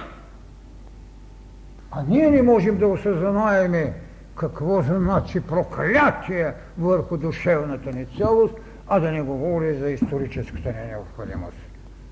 А 1.91 2.03
ние 2.07 2.29
не 2.29 2.41
можем 2.41 2.77
да 2.77 2.87
осъзнаеме 2.87 3.93
какво 4.35 4.81
значи 4.81 5.41
проклятие 5.41 6.53
върху 6.77 7.17
душевната 7.17 7.91
ни 7.91 8.05
цялост, 8.17 8.53
а 8.87 8.99
да 8.99 9.11
не 9.11 9.21
говори 9.21 9.73
за 9.73 9.89
историческата 9.89 10.69
ни 10.69 10.87
необходимост. 10.89 11.57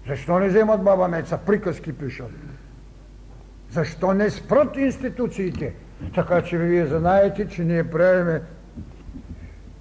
Защо 0.08 0.40
не 0.40 0.48
вземат 0.48 0.84
баба 0.84 1.08
Меца? 1.08 1.40
Приказки 1.46 1.98
пишат. 1.98 2.32
Защо 3.72 4.14
не 4.14 4.30
спрат 4.30 4.78
институциите? 4.78 5.74
Така 6.16 6.42
че 6.42 6.58
вие 6.58 6.86
знаете, 6.86 7.48
че 7.48 7.64
ние 7.64 7.90
правиме 7.90 8.42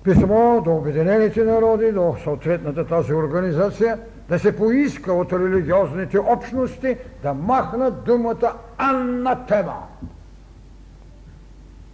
писмо 0.03 0.61
до 0.61 0.77
Обединените 0.77 1.45
народи, 1.45 1.93
до 1.93 2.17
съответната 2.25 2.87
тази 2.87 3.15
организация, 3.15 3.99
да 4.29 4.39
се 4.39 4.57
поиска 4.57 5.13
от 5.13 5.33
религиозните 5.33 6.19
общности 6.19 6.97
да 7.23 7.35
махнат 7.35 8.05
думата 8.05 8.55
анатема, 8.79 9.83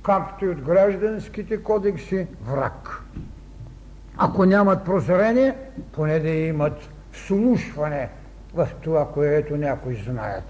както 0.03 0.45
и 0.45 0.49
от 0.49 0.61
гражданските 0.61 1.63
кодекси 1.63 2.27
враг. 2.47 3.03
Ако 4.17 4.45
нямат 4.45 4.85
прозрение, 4.85 5.55
поне 5.93 6.21
да 6.21 6.29
имат 6.29 6.89
слушване 7.13 8.09
в 8.55 8.69
това, 8.83 9.09
което 9.13 9.57
някои 9.57 9.95
знаят. 9.95 10.45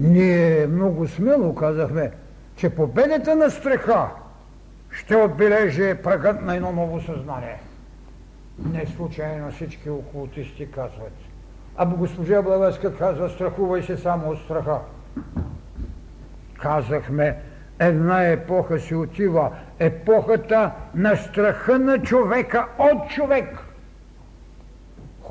Ние 0.00 0.66
много 0.66 1.08
смело 1.08 1.54
казахме, 1.54 2.10
че 2.56 2.70
победата 2.70 3.36
на 3.36 3.50
страха 3.50 4.08
ще 4.90 5.16
отбележи 5.16 5.94
прагът 6.02 6.42
на 6.42 6.56
едно 6.56 6.72
ново 6.72 7.00
съзнание. 7.00 7.60
Не 8.72 8.86
случайно 8.86 9.50
всички 9.52 9.90
окултисти 9.90 10.70
казват. 10.70 11.12
А 11.76 11.86
госпожа 11.86 12.42
Блавеска 12.42 12.96
казва, 12.96 13.28
страхувай 13.28 13.82
се 13.82 13.96
само 13.96 14.30
от 14.30 14.38
страха. 14.38 14.78
Казахме, 16.58 17.36
една 17.78 18.26
епоха 18.26 18.78
си 18.78 18.94
отива. 18.94 19.50
Епохата 19.78 20.70
на 20.94 21.16
страха 21.16 21.78
на 21.78 22.02
човека 22.02 22.66
от 22.78 23.10
човек– 23.10 23.58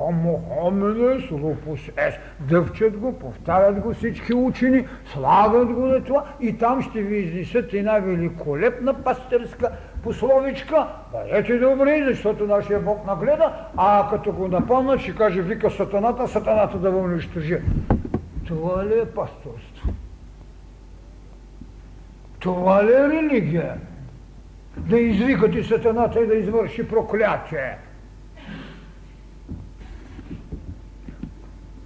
Homo 0.00 0.40
homines 0.48 1.30
lupus 1.30 1.92
est. 1.96 2.18
Дъвчат 2.40 2.96
го, 2.96 3.18
повтарят 3.18 3.80
го 3.80 3.94
всички 3.94 4.34
учени, 4.34 4.86
слагат 5.12 5.72
го 5.72 5.86
на 5.86 6.04
това 6.04 6.24
и 6.40 6.58
там 6.58 6.82
ще 6.82 7.02
ви 7.02 7.16
изнесат 7.16 7.74
една 7.74 7.98
великолепна 7.98 8.94
пастърска 8.94 9.70
пословичка. 10.02 10.86
Бъдете 11.12 11.58
добри, 11.58 12.04
защото 12.08 12.46
нашия 12.46 12.80
Бог 12.80 13.06
нагледа, 13.06 13.52
а 13.76 14.08
като 14.10 14.32
го 14.32 14.48
напълнат, 14.48 15.00
ще 15.00 15.14
каже, 15.14 15.42
вика 15.42 15.70
сатаната, 15.70 16.28
сатаната 16.28 16.78
да 16.78 16.90
го 16.90 16.98
унищожи. 16.98 17.58
Това 18.46 18.86
ли 18.86 18.98
е 18.98 19.04
пасторство? 19.04 19.92
Това 22.38 22.84
ли 22.84 22.92
е 22.92 23.08
религия? 23.08 23.74
Да 24.76 25.00
извикате 25.00 25.64
сатаната 25.64 26.20
и 26.20 26.26
да 26.26 26.34
извърши 26.34 26.88
проклятие. 26.88 27.76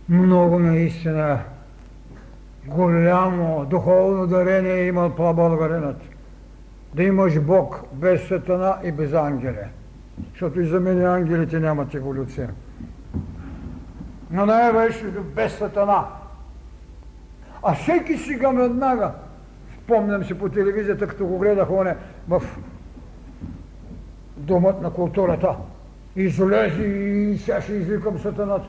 Много 0.08 0.58
наистина 0.58 1.38
голямо 2.66 3.64
духовно 3.64 4.26
дарение 4.26 4.72
е 4.72 4.86
имал 4.86 5.14
плабългаринът. 5.14 5.96
Да 6.94 7.02
имаш 7.02 7.40
Бог 7.40 7.80
без 7.92 8.28
сатана 8.28 8.76
и 8.84 8.92
без 8.92 9.12
ангели. 9.12 9.64
Защото 10.30 10.60
и 10.60 10.66
за 10.66 10.80
мен 10.80 11.06
ангелите 11.06 11.60
нямат 11.60 11.94
еволюция. 11.94 12.50
Но 14.30 14.46
най-вече 14.46 15.04
без 15.34 15.52
сатана. 15.52 16.04
А 17.62 17.74
всеки 17.74 18.16
сега 18.18 18.50
веднага, 18.50 19.12
спомням 19.82 20.24
си 20.24 20.34
по 20.34 20.48
телевизията, 20.48 21.06
като 21.06 21.26
го 21.26 21.38
гледах 21.38 21.70
оне 21.70 21.96
в 22.28 22.42
домът 24.36 24.82
на 24.82 24.90
културата, 24.90 25.56
излезе 26.16 26.82
и 26.82 27.38
сега 27.38 27.60
ще 27.60 27.72
извикам 27.72 28.18
сатаната. 28.18 28.68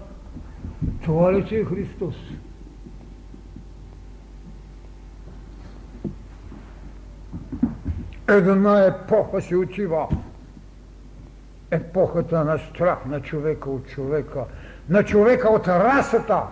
Това 1.04 1.34
ли 1.34 1.56
е 1.56 1.66
Христос? 1.66 2.16
Една 8.28 8.86
епоха 8.86 9.42
си 9.42 9.56
отива. 9.56 10.08
Епохата 11.72 12.44
на 12.44 12.58
страх 12.58 13.06
на 13.06 13.22
човека 13.22 13.70
от 13.70 13.88
човека, 13.88 14.44
на 14.90 15.04
човека 15.04 15.50
от 15.50 15.68
расата, 15.68 16.44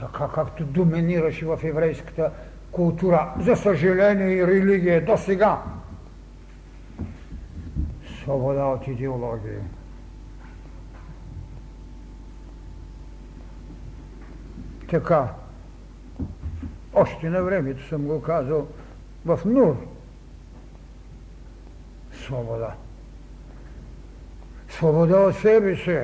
така 0.00 0.28
както 0.34 0.64
доминираше 0.64 1.46
в 1.46 1.58
еврейската 1.64 2.30
култура, 2.72 3.34
за 3.40 3.56
съжаление 3.56 4.36
и 4.36 4.46
религия 4.46 5.04
до 5.04 5.16
сега. 5.16 5.62
Свобода 8.22 8.64
от 8.64 8.86
идеология. 8.86 9.60
Така, 14.90 15.28
още 16.94 17.30
на 17.30 17.42
времето 17.42 17.88
съм 17.88 18.02
го 18.02 18.22
казал 18.22 18.68
в 19.24 19.40
Нур. 19.44 19.76
Свобода. 22.24 22.74
Свобода 24.68 25.20
от 25.20 25.36
себе 25.36 25.76
си. 25.76 25.98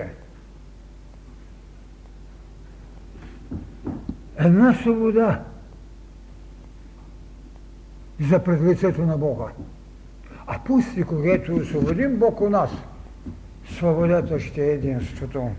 Една 4.38 4.74
свобода 4.74 5.44
за 8.20 8.44
пред 8.44 8.62
лицето 8.62 9.02
на 9.02 9.18
Бога. 9.18 9.52
А 10.46 10.58
пусти, 10.58 11.02
когато 11.02 11.54
освободим 11.54 12.18
Бог 12.18 12.40
у 12.40 12.50
нас, 12.50 12.70
свободата 13.70 14.40
ще 14.40 14.66
е 14.66 14.72
единството. 14.72 15.50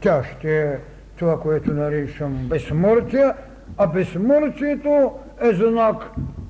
Тя 0.00 0.24
ще 0.24 0.72
е 0.72 0.78
това, 1.22 1.40
което 1.40 1.74
наричам 1.74 2.48
безсмъртие, 2.48 3.32
а 3.78 3.86
безсмъртието 3.86 5.12
е 5.40 5.52
знак 5.54 5.96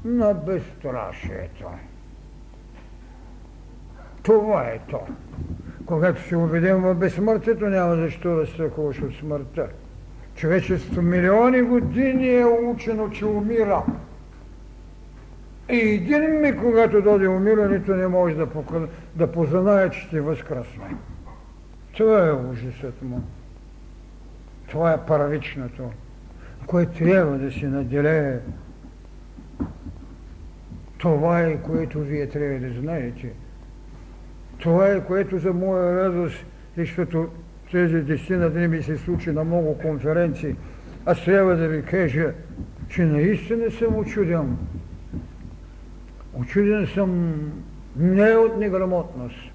на 0.04 0.34
безстрашието. 0.34 1.64
Това 4.22 4.62
е 4.62 4.78
то. 4.90 5.00
Когато 5.86 6.22
се 6.22 6.36
убедим 6.36 6.76
в 6.76 6.94
безсмъртието, 6.94 7.66
няма 7.66 7.96
защо 7.96 8.36
да 8.36 8.46
страхуваш 8.46 9.02
от 9.02 9.14
смъртта. 9.14 9.68
Човечеството 10.34 11.02
милиони 11.02 11.62
години 11.62 12.36
е 12.36 12.44
учено, 12.44 13.10
че 13.10 13.26
умира. 13.26 13.82
И 15.70 15.78
един 15.78 16.40
ми, 16.40 16.56
когато 16.56 17.02
дойде 17.02 17.28
умирането, 17.28 17.94
не 17.94 18.08
може 18.08 18.34
да, 18.34 18.46
покъл... 18.46 18.86
да 19.16 19.32
познае, 19.32 19.90
че 19.90 20.00
ще 20.00 20.20
възкръсне. 20.20 20.96
Това 21.96 22.26
е 22.26 22.32
ужасът 22.32 23.02
му. 23.02 23.22
Това 24.72 24.92
е 24.92 25.06
първичното, 25.06 25.90
което 26.66 26.98
трябва 26.98 27.38
да 27.38 27.52
се 27.52 27.66
наделее. 27.68 28.38
Това 30.98 31.40
е, 31.40 31.62
което 31.62 32.00
вие 32.00 32.28
трябва 32.28 32.68
да 32.68 32.80
знаете. 32.80 33.32
Това 34.58 34.88
е, 34.88 35.04
което 35.04 35.38
за 35.38 35.52
моя 35.52 36.04
радост, 36.04 36.46
защото 36.76 37.28
тези 37.72 38.00
десетина 38.00 38.50
дни 38.50 38.68
ми 38.68 38.82
се 38.82 38.96
случи 38.96 39.30
на 39.30 39.44
много 39.44 39.78
конференции. 39.78 40.56
Аз 41.06 41.24
трябва 41.24 41.56
да 41.56 41.68
ви 41.68 41.82
кажа, 41.82 42.32
че 42.88 43.04
наистина 43.04 43.70
съм 43.70 43.96
очуден. 43.96 44.56
Очуден 46.34 46.86
съм 46.86 47.34
не 47.96 48.36
от 48.36 48.56
неграмотност, 48.56 49.52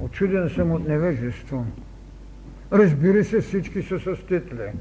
очуден 0.00 0.48
съм 0.48 0.72
от 0.72 0.88
невежество. 0.88 1.66
Разбира 2.72 3.24
се, 3.24 3.40
всички 3.40 3.82
са 3.82 4.00
състители. 4.00 4.72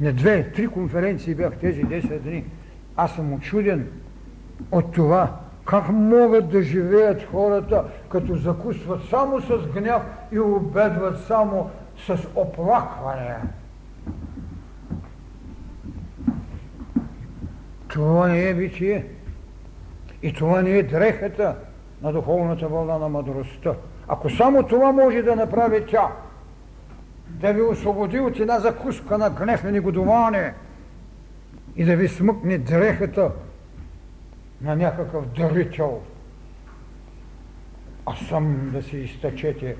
На 0.00 0.12
две, 0.12 0.52
три 0.52 0.66
конференции 0.66 1.34
бях 1.34 1.56
тези 1.56 1.84
10 1.84 2.18
дни. 2.18 2.44
Аз 2.96 3.14
съм 3.14 3.32
очуден 3.32 3.90
от 4.72 4.92
това, 4.92 5.40
как 5.64 5.88
могат 5.88 6.48
да 6.48 6.62
живеят 6.62 7.22
хората, 7.22 7.84
като 8.08 8.36
закусват 8.36 9.04
само 9.10 9.40
с 9.40 9.66
гняв 9.74 10.02
и 10.32 10.38
обедват 10.38 11.18
само 11.18 11.70
с 12.06 12.18
оплакване. 12.34 13.36
Това 17.88 18.28
не 18.28 18.48
е 18.48 18.54
битие. 18.54 19.06
И 20.22 20.32
това 20.32 20.62
не 20.62 20.70
е 20.70 20.82
дрехата 20.82 21.56
на 22.02 22.12
духовната 22.12 22.68
вълна 22.68 22.98
на 22.98 23.08
мъдростта. 23.08 23.74
Ако 24.08 24.30
само 24.30 24.62
това 24.62 24.92
може 24.92 25.22
да 25.22 25.36
направи 25.36 25.86
тя, 25.86 26.12
да 27.28 27.52
ви 27.52 27.62
освободи 27.62 28.20
от 28.20 28.40
една 28.40 28.60
закуска 28.60 29.18
на 29.18 29.30
гнев 29.30 29.64
и 29.64 29.72
негодование 29.72 30.54
и 31.76 31.84
да 31.84 31.96
ви 31.96 32.08
смъкне 32.08 32.58
дрехата 32.58 33.30
на 34.60 34.76
някакъв 34.76 35.26
дарител, 35.26 36.00
а 38.06 38.16
сам 38.16 38.70
да 38.72 38.82
си 38.82 38.96
изтъчете 38.96 39.76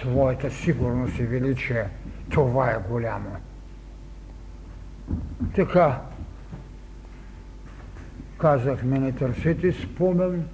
своята 0.00 0.50
сигурност 0.50 1.18
и 1.18 1.22
величие, 1.22 1.88
това 2.30 2.70
е 2.70 2.78
голямо. 2.88 3.30
Така, 5.54 6.00
казахме, 8.38 8.98
не 8.98 9.12
търсете 9.12 9.72
спомен 9.72 10.48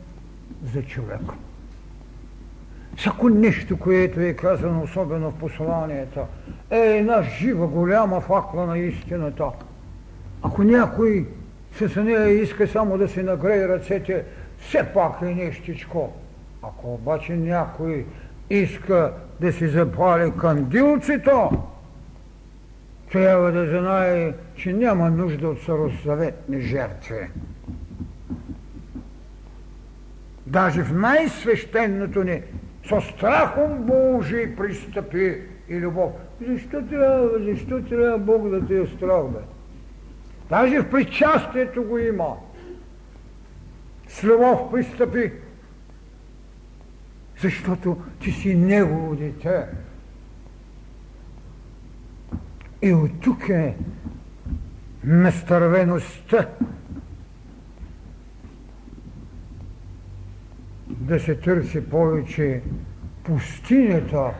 за 0.64 0.82
човека. 0.82 1.34
Всяко 2.96 3.28
нещо, 3.28 3.78
което 3.78 4.20
е 4.20 4.32
казано, 4.32 4.82
особено 4.82 5.30
в 5.30 5.34
посланията, 5.34 6.26
е 6.70 6.78
една 6.78 7.22
жива, 7.22 7.66
голяма 7.66 8.20
факла 8.20 8.66
на 8.66 8.78
истината. 8.78 9.44
Ако 10.42 10.62
някой 10.62 11.26
с 11.72 12.02
нея 12.02 12.28
иска 12.42 12.68
само 12.68 12.98
да 12.98 13.08
си 13.08 13.22
нагрее 13.22 13.68
ръцете, 13.68 14.24
все 14.58 14.84
пак 14.94 15.22
е 15.22 15.24
нещичко. 15.24 16.12
Ако 16.62 16.94
обаче 16.94 17.36
някой 17.36 18.06
иска 18.50 19.12
да 19.40 19.52
си 19.52 19.68
запали 19.68 20.32
кандилцето, 20.40 21.50
трябва 23.12 23.52
да 23.52 23.80
знае, 23.80 24.32
че 24.56 24.72
няма 24.72 25.10
нужда 25.10 25.48
от 25.48 25.62
сарозаветни 25.62 26.60
жертви. 26.60 27.28
Даже 30.46 30.82
в 30.82 30.92
най-свещеното 30.92 32.24
ни 32.24 32.42
со 32.88 33.00
страхом 33.00 33.82
Божий 33.82 34.56
пристъпи 34.56 35.40
и 35.68 35.80
любов. 35.80 36.12
Защо 36.40 36.82
трябва, 36.82 37.30
защо 37.38 37.82
трябва 37.82 38.18
Бог 38.18 38.48
да 38.48 38.66
те 38.66 38.80
е 38.80 38.86
страх, 38.86 39.22
бе? 39.32 39.38
Даже 40.50 40.80
в 40.80 40.90
причастието 40.90 41.82
го 41.82 41.98
има. 41.98 42.36
С 44.08 44.24
любов 44.24 44.70
пристъпи. 44.72 45.32
Защото 47.42 47.96
ти 48.20 48.32
си 48.32 48.54
Негово 48.54 49.16
дете. 49.16 49.66
И 52.82 52.94
от 52.94 53.20
тук 53.20 53.48
е 53.48 53.76
настървеността 55.04 56.48
да 61.06 61.20
се 61.20 61.34
търси 61.34 61.90
повече 61.90 62.62
пустинята, 63.24 64.30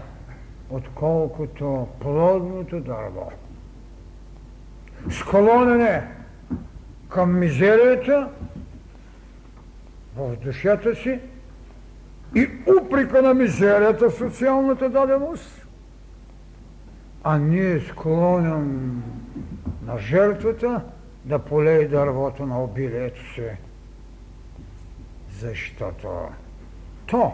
отколкото 0.71 1.89
плодното 2.01 2.81
дърво. 2.81 3.31
Склонене 5.11 6.09
към 7.09 7.39
мизерията 7.39 8.29
в 10.17 10.37
душата 10.37 10.95
си 10.95 11.21
и 12.35 12.49
уприка 12.81 13.23
на 13.23 13.35
мизерията 13.35 14.11
в 14.11 14.15
социалната 14.15 14.89
даденост, 14.91 15.67
а 17.25 17.39
ние 17.39 17.81
склонен 17.81 19.03
на 19.87 19.99
жертвата 19.99 20.83
да 21.25 21.39
полее 21.39 21.89
дървото 21.89 22.47
на 22.47 22.63
обилието 22.63 23.35
си. 23.35 23.51
Защото 25.31 26.09
то 27.07 27.33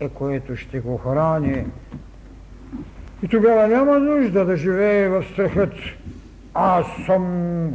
е 0.00 0.08
което 0.08 0.56
ще 0.56 0.80
го 0.80 0.98
храни. 0.98 1.66
И 3.22 3.28
тогава 3.28 3.68
няма 3.68 3.98
нужда 3.98 4.44
да 4.44 4.56
живее 4.56 5.08
в 5.08 5.24
страхът. 5.32 5.72
Аз 6.54 6.86
съм 7.06 7.24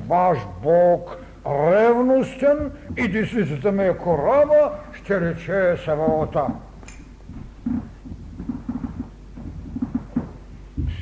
ваш 0.08 0.38
Бог, 0.64 1.18
ревностен 1.48 2.72
и 2.98 3.08
десницата 3.08 3.72
ми 3.72 3.84
е 3.84 3.98
корава, 3.98 4.72
ще 4.94 5.22
рече 5.22 5.78
Саваота. 5.86 6.46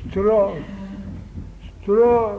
Страх, 0.10 0.52
страх. 1.84 2.32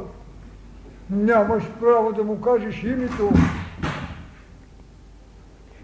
Нямаш 1.11 1.63
право 1.81 2.13
да 2.13 2.25
му 2.25 2.41
кажеш 2.41 2.83
името. 2.83 3.33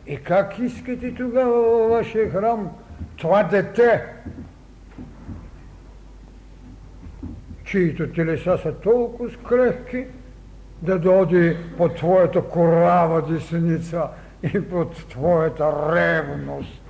И 0.07 0.17
как 0.17 0.59
искате 0.59 1.15
тогава 1.15 1.53
във 1.53 1.91
вашия 1.91 2.31
храм 2.31 2.71
това 3.17 3.43
дете, 3.43 4.05
чието 7.65 8.13
телеса 8.13 8.59
са 8.59 8.75
толкова 8.75 9.31
скрехки, 9.31 10.07
да 10.83 10.99
доди 10.99 11.57
под 11.77 11.97
твоята 11.97 12.43
корава 12.43 13.23
десница 13.23 14.09
и 14.43 14.69
под 14.69 15.09
твоята 15.09 15.95
ревност. 15.97 16.83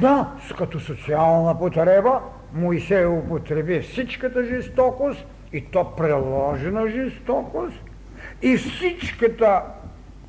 Да, 0.00 0.32
като 0.58 0.80
социална 0.80 1.58
потреба, 1.58 2.20
Моисей 2.52 3.06
употреби 3.06 3.80
всичката 3.80 4.44
жестокост 4.44 5.24
и 5.52 5.64
то 5.64 5.96
преложена 5.96 6.88
жестокост 6.88 7.80
и 8.42 8.56
всичката 8.56 9.62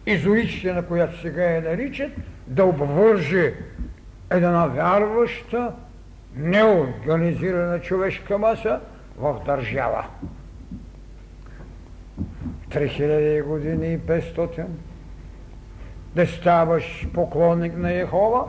изолична, 0.05 0.85
която 0.85 1.21
сега 1.21 1.43
я 1.43 1.61
наричат, 1.61 2.11
да 2.47 2.65
обвърже 2.65 3.53
една 4.29 4.67
вярваща, 4.67 5.73
неорганизирана 6.35 7.81
човешка 7.81 8.37
маса 8.37 8.79
в 9.17 9.41
държава. 9.45 10.05
3000 12.69 13.43
години 13.43 13.93
и 13.93 13.99
500 13.99 14.65
да 16.15 16.27
ставаш 16.27 17.07
поклонник 17.13 17.77
на 17.77 17.93
Ехова, 17.93 18.45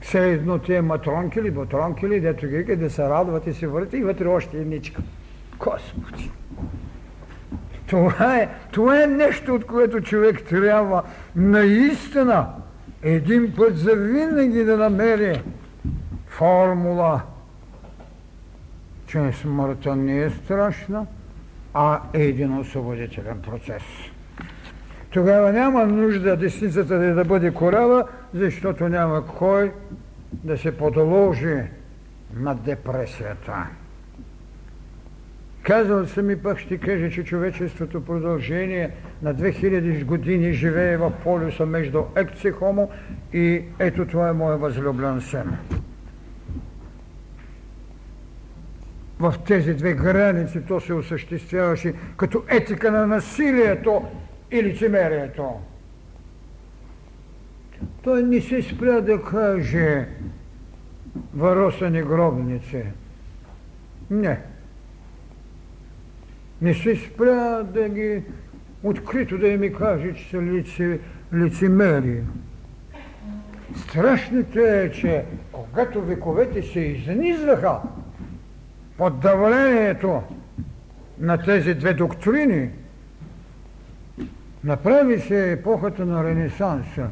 все 0.00 0.32
едно 0.32 0.58
тия 0.58 0.82
матронки 0.82 1.42
ли, 1.42 1.50
батронки 1.50 2.08
ли, 2.08 2.20
дето 2.20 2.46
ги 2.46 2.76
да 2.76 2.90
се 2.90 3.02
радват 3.02 3.46
и 3.46 3.52
се 3.54 3.66
въртят 3.66 3.92
и 3.92 4.02
вътре 4.02 4.26
още 4.26 4.56
едничка. 4.56 5.02
Господи! 5.58 6.30
Това 7.86 8.36
е, 8.36 8.48
това 8.72 9.02
е 9.02 9.06
нещо, 9.06 9.54
от 9.54 9.66
което 9.66 10.00
човек 10.00 10.42
трябва 10.42 11.02
наистина 11.36 12.46
един 13.02 13.54
път 13.56 13.78
за 13.78 13.96
винаги 13.96 14.64
да 14.64 14.76
намери 14.76 15.42
формула, 16.26 17.20
че 19.06 19.32
смъртта 19.32 19.96
не 19.96 20.22
е 20.22 20.30
страшна, 20.30 21.06
а 21.74 22.00
е 22.12 22.22
един 22.22 22.58
освободителен 22.58 23.42
процес. 23.42 23.82
Тогава 25.10 25.52
няма 25.52 25.86
нужда 25.86 26.36
десницата 26.36 26.98
да, 26.98 27.14
да 27.14 27.24
бъде 27.24 27.54
корава, 27.54 28.04
защото 28.34 28.88
няма 28.88 29.26
кой 29.26 29.72
да 30.32 30.58
се 30.58 30.76
подложи 30.76 31.62
на 32.36 32.54
депресията. 32.54 33.66
Казал 35.64 36.06
съм 36.06 36.30
и 36.30 36.36
пък 36.36 36.58
ще 36.58 36.78
кажа, 36.78 37.10
че 37.10 37.24
човечеството 37.24 38.04
продължение 38.04 38.90
на 39.22 39.34
2000 39.34 40.04
години 40.04 40.52
живее 40.52 40.96
в 40.96 41.12
полюса 41.22 41.66
между 41.66 42.02
екци 42.16 42.50
хомо 42.50 42.90
и 43.32 43.62
ето 43.78 44.06
това 44.06 44.28
е 44.28 44.32
моя 44.32 44.56
възлюблен 44.56 45.20
сен. 45.20 45.56
В 49.18 49.34
тези 49.46 49.74
две 49.74 49.94
граници 49.94 50.60
то 50.68 50.80
се 50.80 50.94
осъществяваше 50.94 51.94
като 52.16 52.42
етика 52.48 52.92
на 52.92 53.06
насилието 53.06 54.02
и 54.50 54.62
лицемерието. 54.62 55.50
Той 58.02 58.22
не 58.22 58.40
се 58.40 58.62
спря 58.62 59.00
да 59.00 59.22
каже 59.22 60.06
варосани 61.34 62.02
гробници. 62.02 62.82
Не 64.10 64.53
не 66.64 66.74
се 66.74 66.96
спря 66.96 67.62
да 67.62 67.88
ги 67.88 68.22
открито 68.82 69.38
да 69.38 69.46
ми 69.46 69.72
каже, 69.72 70.14
че 70.14 70.30
са 70.30 70.42
лице, 70.42 70.98
лицемери. 71.34 72.22
Страшното 73.76 74.58
е, 74.58 74.90
че 74.94 75.24
когато 75.52 76.02
вековете 76.02 76.62
се 76.62 76.80
изнизваха 76.80 77.78
под 78.98 79.20
давлението 79.20 80.22
на 81.18 81.38
тези 81.38 81.74
две 81.74 81.94
доктрини, 81.94 82.70
направи 84.64 85.20
се 85.20 85.52
епохата 85.52 86.06
на 86.06 86.24
Ренесанса. 86.24 87.08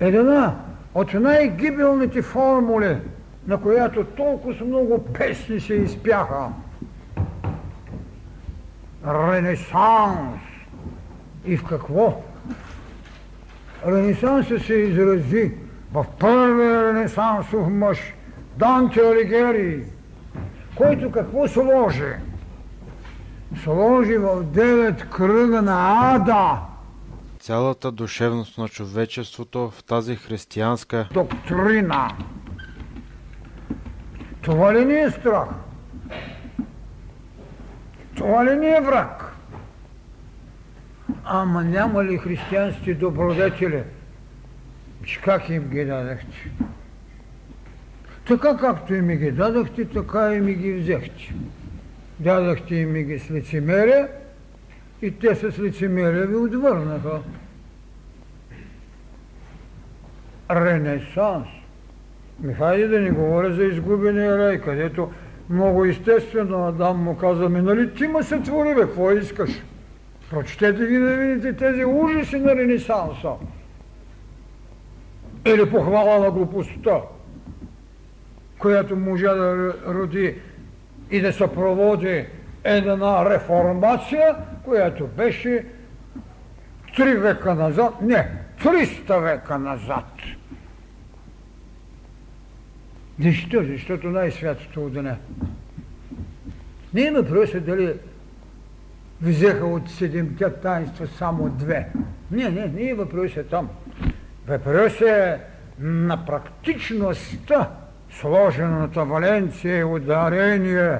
Една 0.00 0.56
от 0.94 1.14
най-гибелните 1.14 2.22
формули, 2.22 2.96
на 3.46 3.60
която 3.60 4.04
толкова 4.04 4.64
много 4.64 5.04
песни 5.04 5.60
се 5.60 5.74
изпяха– 5.74 6.48
Ренесанс. 9.06 10.40
И 11.44 11.56
в 11.56 11.64
какво? 11.64 12.22
Ренесансът 13.86 14.62
се 14.62 14.74
изрази 14.74 15.52
в 15.92 16.06
първия 16.18 16.92
ренесансов 16.92 17.68
мъж, 17.68 18.14
Данте 18.56 19.00
Алигери, 19.00 19.84
който 20.74 21.10
какво 21.10 21.48
сложи? 21.48 22.12
Сложи 23.62 24.16
в 24.16 24.42
девет 24.44 25.10
кръга 25.10 25.62
на 25.62 26.14
ада 26.14 26.58
цялата 27.44 27.92
душевност 27.92 28.58
на 28.58 28.68
човечеството 28.68 29.70
в 29.70 29.84
тази 29.84 30.16
християнска 30.16 31.08
доктрина. 31.12 32.08
Това 34.42 34.74
ли 34.74 34.84
не 34.84 35.00
е 35.00 35.10
страх? 35.10 35.48
Това 38.16 38.46
ли 38.46 38.56
ни 38.56 38.68
е 38.68 38.80
враг? 38.80 39.34
Ама 41.24 41.64
няма 41.64 42.04
ли 42.04 42.18
християнски 42.18 42.94
добродетели? 42.94 43.82
Как 45.24 45.48
им 45.48 45.68
ги 45.68 45.84
дадахте? 45.84 46.50
Така 48.26 48.56
както 48.56 48.94
и 48.94 49.00
ми 49.00 49.16
ги 49.16 49.30
дадахте, 49.30 49.84
така 49.84 50.34
и 50.34 50.40
ми 50.40 50.54
ги 50.54 50.72
взехте. 50.72 51.34
Дадахте 52.18 52.74
и 52.74 52.86
ми 52.86 53.04
ги 53.04 53.18
с 53.18 53.30
лицемерие 53.30 54.06
и 55.02 55.10
те 55.10 55.34
с 55.34 55.58
лицемерие 55.58 56.26
ви 56.26 56.36
отвърнаха. 56.36 57.20
Ренесанс. 60.50 61.46
Ми 62.40 62.54
хайде 62.54 62.88
да 62.88 63.00
не 63.00 63.10
говоря 63.10 63.54
за 63.54 63.64
изгубения 63.64 64.38
рай, 64.38 64.60
където 64.60 65.12
много 65.50 65.84
естествено 65.84 66.66
Адам 66.66 67.02
му 67.02 67.16
каза, 67.16 67.48
ми 67.48 67.62
нали 67.62 67.94
ти 67.94 68.06
ма 68.06 68.22
се 68.22 68.40
твори, 68.40 68.74
бе, 68.74 68.80
какво 68.80 69.10
искаш? 69.10 69.50
Прочетете 70.30 70.86
ги 70.86 70.98
да 70.98 71.16
видите 71.16 71.52
тези 71.52 71.84
ужаси 71.84 72.36
на 72.36 72.56
Ренесанса. 72.56 73.30
Или 75.46 75.70
похвала 75.70 76.18
на 76.18 76.30
глупостта, 76.30 77.00
която 78.58 78.96
можа 78.96 79.34
да 79.34 79.74
роди 79.86 80.34
и 81.10 81.20
да 81.20 81.32
съпроводи 81.32 82.26
една 82.64 83.30
реформация, 83.30 84.36
която 84.64 85.06
беше 85.06 85.66
три 86.96 87.14
века 87.14 87.54
назад, 87.54 87.94
не, 88.02 88.30
300 88.62 89.22
века 89.22 89.58
назад. 89.58 90.06
Защо? 93.20 93.64
Защото 93.64 94.10
най-святото 94.10 94.84
отдане. 94.84 95.16
Не 96.94 97.00
има 97.00 97.22
въпроса 97.22 97.60
дали 97.60 97.94
взеха 99.22 99.66
от 99.66 99.90
седемте 99.90 100.50
таинства 100.50 101.06
само 101.06 101.50
две. 101.50 101.88
Не, 102.30 102.48
не, 102.48 102.66
не 102.66 102.88
е 102.88 102.94
въпроса 102.94 103.44
там. 103.44 103.68
Въпрос 104.46 105.00
е 105.00 105.40
на 105.78 106.26
практичността, 106.26 107.70
сложената 108.10 109.04
Валенция 109.04 109.78
и 109.78 109.84
ударение, 109.84 110.98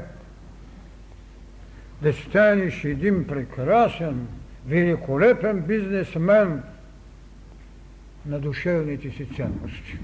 да 2.03 2.13
станеш 2.13 2.85
един 2.85 3.27
прекрасен, 3.27 4.27
великолепен 4.67 5.61
бизнесмен, 5.61 6.63
на 8.27 8.41
душевните 8.41 9.11
си 9.11 9.27
ценности. 9.37 9.99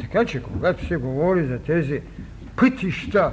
Така 0.00 0.24
че, 0.24 0.42
когато 0.42 0.86
се 0.86 0.96
говори 0.96 1.46
за 1.46 1.58
тези 1.58 2.00
пътища, 2.56 3.32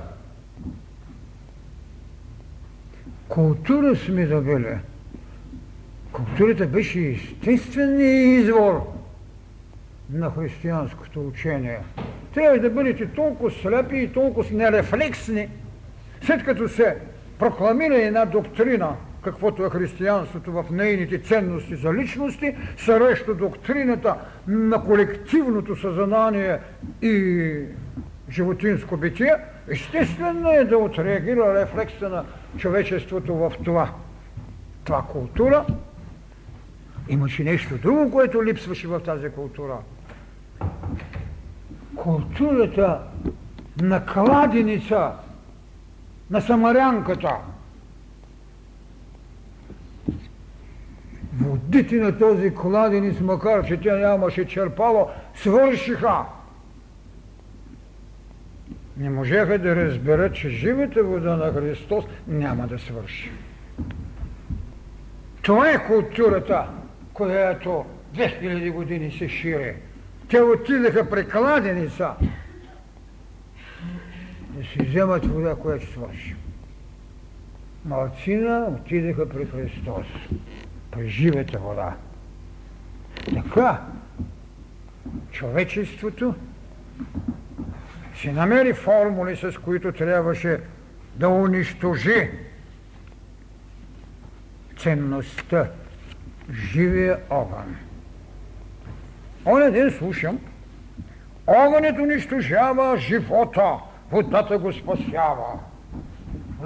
култура 3.28 3.96
сме 3.96 4.26
добили. 4.26 4.78
Културата 6.12 6.68
беше 6.68 7.00
естественият 7.00 8.44
извор 8.44 8.96
на 10.10 10.32
християнското 10.32 11.28
учение. 11.28 11.80
Трябва 12.34 12.60
да 12.60 12.70
бъдете 12.70 13.08
толкова 13.08 13.52
слепи 13.52 13.98
и 13.98 14.14
толкова 14.14 14.50
нерефлексни, 14.52 15.50
след 16.22 16.44
като 16.44 16.70
се 16.70 16.98
прокламира 17.40 17.96
една 18.02 18.26
доктрина, 18.26 18.96
каквото 19.26 19.66
е 19.66 19.70
християнството 19.70 20.52
в 20.52 20.66
нейните 20.72 21.20
ценности 21.20 21.76
за 21.76 21.94
личности, 21.94 22.56
срещу 22.78 23.36
доктрината 23.36 24.16
на 24.48 24.84
колективното 24.84 25.76
съзнание 25.76 26.60
и 27.02 27.54
животинско 28.30 28.98
битие, 28.98 29.36
естествено 29.68 30.52
е 30.52 30.64
да 30.64 30.78
отреагира 30.78 31.62
рефлекса 31.62 32.10
на 32.10 32.26
човечеството 32.58 33.36
в 33.36 33.52
това. 33.64 33.90
Това 34.84 35.02
култура 35.02 35.66
имаше 37.10 37.44
нещо 37.44 37.78
друго, 37.78 38.12
което 38.12 38.46
липсваше 38.46 38.88
в 38.88 39.00
тази 39.00 39.30
култура. 39.30 39.78
Културата 41.96 43.02
на 43.82 44.06
кладеница, 44.06 45.12
на 46.30 46.42
самарянката– 46.42 47.32
Водите 51.40 51.96
на 51.96 52.18
този 52.18 52.56
кладенец, 52.56 53.20
макар 53.20 53.66
че 53.68 53.78
тя 53.78 53.96
нямаше 53.96 54.46
черпало, 54.46 55.10
свършиха. 55.36 56.26
Не 58.98 59.10
можеха 59.10 59.60
да 59.60 59.76
разберат, 59.76 60.36
че 60.36 60.50
живата 60.50 61.04
вода 61.04 61.36
на 61.36 61.54
Христос 61.54 62.06
няма 62.28 62.68
да 62.68 62.80
свърши. 62.80 63.32
Това 65.42 65.72
е 65.72 65.88
културата, 65.88 66.68
която 67.14 67.86
2000 68.16 68.72
години 68.72 69.12
се 69.12 69.30
шири. 69.30 69.76
Те 70.30 70.42
отидаха 70.42 71.10
при 71.10 71.30
кладеница 71.30 72.12
да 74.50 74.64
си 74.64 74.80
вземат 74.80 75.26
вода, 75.26 75.56
която 75.56 75.92
свърши. 75.92 76.36
Малцина 77.86 78.68
отидаха 78.80 79.30
при 79.30 79.46
Христос 79.46 80.06
при 80.96 81.10
живата 81.10 81.60
вода. 81.60 81.96
Така, 83.34 83.82
човечеството 85.32 86.36
си 88.16 88.32
намери 88.32 88.74
формули, 88.74 89.36
с 89.36 89.58
които 89.66 89.92
трябваше 89.92 90.60
да 91.16 91.30
унищожи 91.30 92.32
ценността, 94.78 95.70
живия 96.52 97.20
огън. 97.30 97.76
Оня 99.46 99.72
ден 99.72 99.92
слушам, 99.92 100.40
огънят 101.48 102.00
унищожава 102.00 102.98
живота, 102.98 103.80
водата 104.12 104.58
го 104.58 104.74
спасява. 104.74 105.60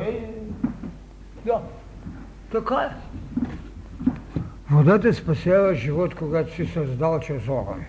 Е, 0.02 0.30
да, 1.46 1.62
така 2.52 2.76
е. 2.76 3.09
Водата 4.72 5.14
спасява 5.14 5.76
живот, 5.76 6.16
когато 6.16 6.54
си 6.54 6.66
създал 6.66 7.20
чрез 7.20 7.48
огън. 7.48 7.86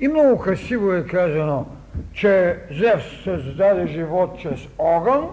И 0.00 0.08
много 0.08 0.38
красиво 0.38 0.92
е 0.92 1.06
казано, 1.06 1.66
че 2.12 2.58
Зевс 2.70 3.04
създаде 3.24 3.86
живот 3.86 4.38
чрез 4.40 4.68
огън, 4.78 5.28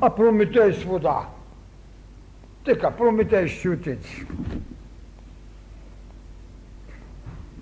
а 0.00 0.10
Прометей 0.10 0.72
с 0.72 0.84
вода. 0.84 1.26
Така, 2.64 2.90
Прометей 2.90 3.48
ще 3.48 3.68
отици. 3.68 4.26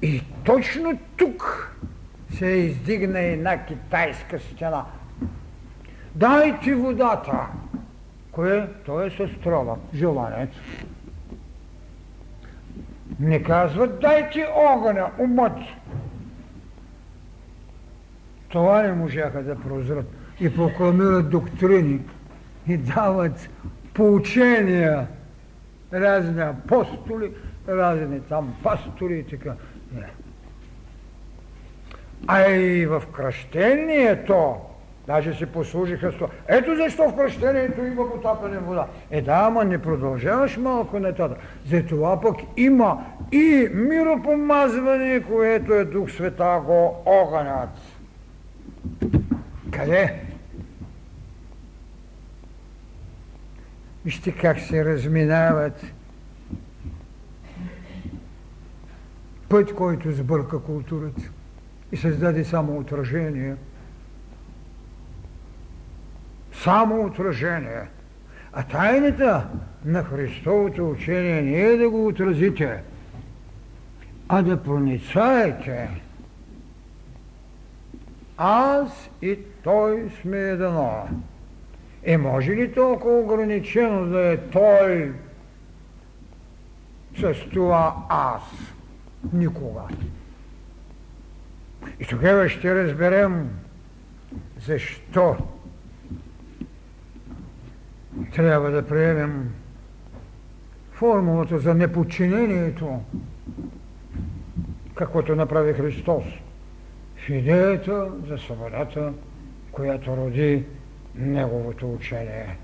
И 0.02 0.22
точно 0.44 0.98
тук 1.16 1.76
се 2.34 2.46
издигна 2.46 3.20
една 3.20 3.64
китайска 3.64 4.38
стена. 4.38 4.84
Дайте 6.14 6.74
водата. 6.74 7.46
Кое? 8.32 8.68
То 8.86 9.00
е 9.00 9.10
с 9.10 9.28
трова, 9.44 9.76
желанието. 9.94 10.58
Не 13.18 13.42
казват, 13.42 14.00
дайте 14.00 14.46
огъня, 14.54 15.10
умът. 15.18 15.58
Това 18.48 18.82
не 18.82 18.92
можаха 18.92 19.42
да 19.42 19.60
прозрат. 19.60 20.06
И 20.40 20.56
прокламират 20.56 21.30
доктрини, 21.30 22.00
и 22.68 22.76
дават 22.76 23.50
поучения, 23.94 25.06
разни 25.92 26.42
апостоли, 26.42 27.32
разни 27.68 28.20
там 28.20 28.56
пастори 28.62 29.18
и 29.18 29.24
така. 29.24 29.54
А 32.26 32.50
и 32.50 32.86
в 32.86 33.02
кръщението 33.12 34.56
Даже 35.10 35.34
се 35.34 35.46
послужиха 35.46 36.12
с 36.12 36.14
това. 36.14 36.28
Ето 36.48 36.76
защо 36.76 37.08
в 37.08 37.16
кръщението 37.16 37.84
има 37.84 38.10
потапане 38.12 38.58
вода. 38.58 38.86
Е 39.10 39.22
да, 39.22 39.32
ама 39.32 39.64
не 39.64 39.82
продължаваш 39.82 40.56
малко 40.56 40.98
нататък. 40.98 41.38
Затова 41.66 42.20
пък 42.20 42.36
има 42.56 43.04
и 43.32 43.68
миропомазване, 43.74 45.22
което 45.22 45.74
е 45.74 45.84
Дух 45.84 46.10
Света 46.10 46.62
го 46.66 47.02
огънят. 47.06 47.70
Къде? 49.70 50.20
Вижте 54.04 54.32
как 54.32 54.60
се 54.60 54.84
разминават 54.84 55.84
път, 59.48 59.74
който 59.74 60.12
сбърка 60.12 60.62
културата 60.62 61.22
и 61.92 61.96
създаде 61.96 62.44
само 62.44 62.78
отражение– 62.78 63.56
само 66.62 67.04
отражение. 67.04 67.88
А 68.52 68.62
тайната 68.62 69.48
на 69.84 70.04
Христовото 70.04 70.90
учение 70.90 71.42
не 71.42 71.60
е 71.60 71.76
да 71.76 71.90
го 71.90 72.06
отразите, 72.06 72.82
а 74.28 74.42
да 74.42 74.62
проницаете. 74.62 75.88
Аз 78.36 79.10
и 79.22 79.38
Той 79.64 80.10
сме 80.20 80.38
едно. 80.38 81.08
Е, 82.02 82.18
може 82.18 82.50
ли 82.52 82.72
толкова 82.72 83.18
ограничено 83.18 84.06
да 84.06 84.32
е 84.32 84.36
Той 84.36 85.12
с 87.18 87.34
това 87.52 87.96
аз? 88.08 88.42
Никога. 89.32 89.82
И 92.00 92.04
тогава 92.04 92.48
ще 92.48 92.84
разберем 92.84 93.50
защо 94.66 95.36
трябва 98.34 98.70
да 98.70 98.86
приемем 98.86 99.54
формулата 100.92 101.58
за 101.58 101.74
неподчинението, 101.74 103.00
каквото 104.94 105.36
направи 105.36 105.72
Христос 105.72 106.24
в 107.16 107.28
идеята 107.28 108.10
за 108.28 108.38
свободата, 108.38 109.12
която 109.72 110.16
роди 110.16 110.64
Неговото 111.14 111.92
учение. 111.92 112.56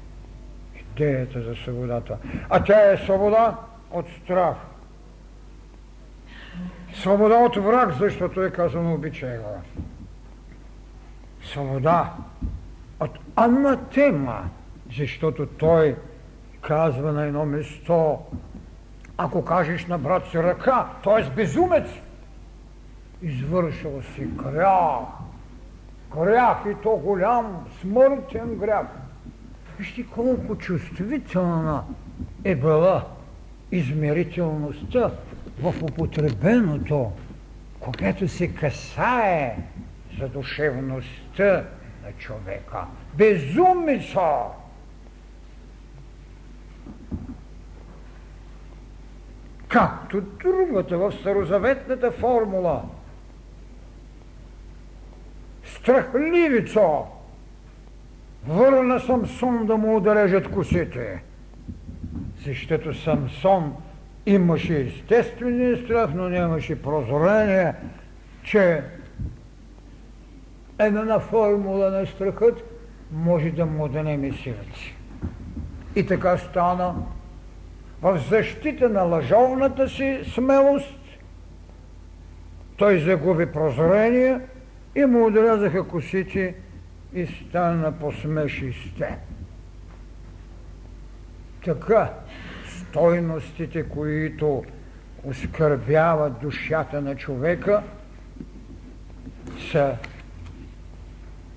Идеята 0.81 1.43
за 1.43 1.55
свободата. 1.55 2.19
А 2.49 2.65
тя 2.65 2.93
е 2.93 2.97
свобода 2.97 3.57
от 3.91 4.07
страх. 4.09 4.57
Свобода 6.95 7.35
от 7.35 7.57
враг, 7.57 7.93
защото 7.93 8.43
е 8.43 8.51
казано 8.51 8.95
обичай 8.95 9.39
го. 9.39 9.63
Свобода 11.43 12.13
от 13.01 13.19
анатема, 13.37 14.51
защото 14.97 15.47
той 15.47 15.97
казва 16.61 17.13
на 17.13 17.25
едно 17.25 17.47
место, 17.47 18.19
ако 19.19 19.45
кажеш 19.45 19.87
на 19.87 19.99
брат 19.99 20.27
си 20.31 20.39
ръка, 20.39 20.87
т.е. 21.05 21.31
безумец, 21.31 21.87
извършил 23.23 24.03
си 24.15 24.21
грях. 24.25 25.05
Грях 26.15 26.57
и 26.71 26.75
то 26.83 26.91
голям, 26.91 27.67
смъртен 27.81 28.57
грях. 28.57 28.87
Вижте 29.79 30.07
колко 30.07 30.57
чувствителна 30.57 31.85
е 32.45 32.55
била 32.55 33.05
измерителността 33.73 35.11
в 35.63 35.75
употребеното, 35.83 37.13
когато 37.81 38.29
се 38.29 38.49
касае 38.55 39.57
за 40.19 40.29
душевността 40.29 41.65
на 42.05 42.13
човека. 42.19 42.85
Както 49.69 50.21
другата 50.21 50.99
в 50.99 51.13
старозаветната 51.13 52.11
формула. 52.11 52.83
Страхливицо! 55.65 57.07
Върна 58.49 59.01
Самсон 59.01 59.67
да 59.67 59.77
му 59.77 59.97
отрежат 59.97 60.51
косите. 60.51 61.23
Защото 62.47 62.95
Самсон 62.95 63.77
имаше 64.27 64.81
естествения 64.81 65.77
страх, 65.77 66.11
но 66.15 66.29
нямаше 66.29 66.83
прозрение, 66.83 67.75
че 68.43 68.83
една 70.79 71.21
формула 71.21 71.91
на 71.91 72.07
страхът 72.07 72.65
може 73.13 73.51
да 73.51 73.67
му 73.67 73.85
отнеме 73.85 74.33
силата 74.33 74.81
И 75.97 76.07
така 76.07 76.39
стана 76.39 76.95
в 78.03 78.19
защита 78.19 78.89
на 78.89 79.03
лъжовната 79.03 79.89
си 79.89 80.21
смелост. 80.35 81.01
Той 82.77 82.99
загуби 82.99 83.47
прозрение 83.47 84.41
и 84.95 85.05
му 85.05 85.27
отрязаха 85.27 85.89
косите 85.89 86.55
и 87.15 87.27
стана 87.27 87.93
посмешисте. 87.93 89.19
Така, 91.65 92.13
стойностите, 92.67 93.83
които 93.83 94.65
оскърбяват 95.25 96.41
душата 96.41 97.01
на 97.01 97.17
човека, 97.17 97.83
са 99.71 99.97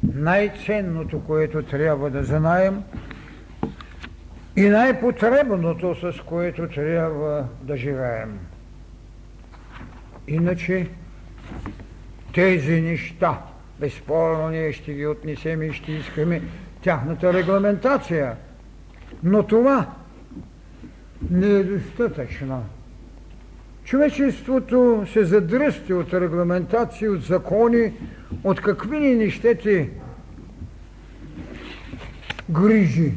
най-ценното, 0.04 1.24
което 1.24 1.64
трябва 1.64 2.10
да 2.10 2.24
знаем 2.24 2.84
и 4.56 4.70
най-потребното, 4.70 5.96
с 5.96 6.22
което 6.22 6.68
трябва 6.68 7.46
да 7.62 7.78
живеем. 7.78 8.40
Иначе 10.28 10.88
тези 12.34 12.82
неща, 12.82 13.42
безспорно 13.80 14.50
ние 14.50 14.74
ще 14.74 14.94
ги 14.94 15.08
отнесем 15.08 15.62
и 15.64 15.74
ще 15.74 15.92
искаме 15.92 16.42
тяхната 16.82 17.34
регламентация. 17.34 18.36
Но 19.24 19.44
това 19.44 19.86
не 21.32 21.48
е 21.48 21.64
достатъчно. 21.64 22.66
Човечеството 23.84 25.06
се 25.14 25.24
задръсти 25.24 25.94
от 25.94 26.14
регламентации, 26.14 27.10
от 27.10 27.22
закони, 27.22 27.94
от 28.44 28.62
какви 28.62 29.00
ни 29.00 29.16
нещете 29.16 29.90
грижи, 32.50 33.14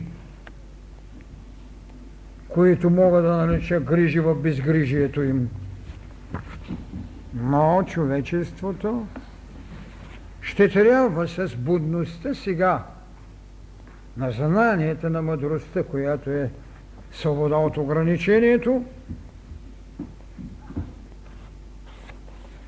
които 2.55 2.91
мога 2.91 3.23
да 3.23 3.37
нареча 3.37 3.81
грижи 3.81 4.21
в 4.21 4.35
безгрижието 4.35 5.23
им. 5.23 5.51
Но 7.35 7.83
човечеството 7.83 9.07
ще 10.41 10.69
трябва 10.69 11.29
с 11.29 11.57
будността 11.57 12.35
сега 12.35 12.85
на 14.17 14.31
знанията 14.31 15.11
на 15.11 15.23
мъдростта, 15.23 15.83
която 15.83 16.31
е 16.31 16.51
свобода 17.13 17.57
от 17.57 17.77
ограничението, 17.77 18.85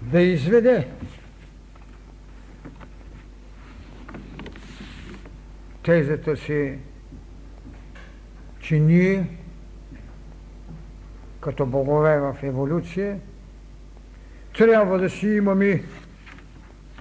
да 0.03 0.20
изведе 0.20 0.89
тезата 5.82 6.37
си, 6.37 6.78
че 8.61 8.78
ние 8.78 9.26
като 11.45 11.66
богове 11.66 12.18
в 12.18 12.36
еволюция 12.42 13.18
трябва 14.59 14.99
да 14.99 15.11
си 15.11 15.28
имаме 15.28 15.82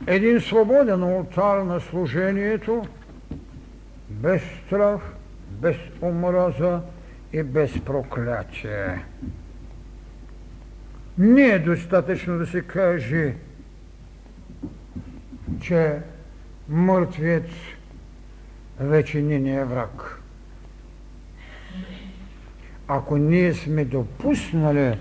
един 0.08 0.42
свободен 0.42 1.04
алтар 1.04 1.58
на 1.58 1.80
служението, 1.80 2.86
без 4.10 4.42
страх, 4.66 5.02
без 5.50 5.76
омраза 6.02 6.82
и 7.34 7.44
без 7.44 7.80
проклятие. 7.86 9.06
Не 11.18 11.42
е 11.42 11.60
достатъчно 11.60 12.38
да 12.38 12.48
се 12.48 12.62
каже, 12.62 13.36
че 15.62 16.00
мъртвият 16.70 17.50
вече 18.80 19.22
не 19.22 19.56
е 19.56 19.66
враг. 19.66 20.23
Ако 22.88 23.18
ние 23.18 23.54
сме 23.54 23.86
допуснали 23.86 24.98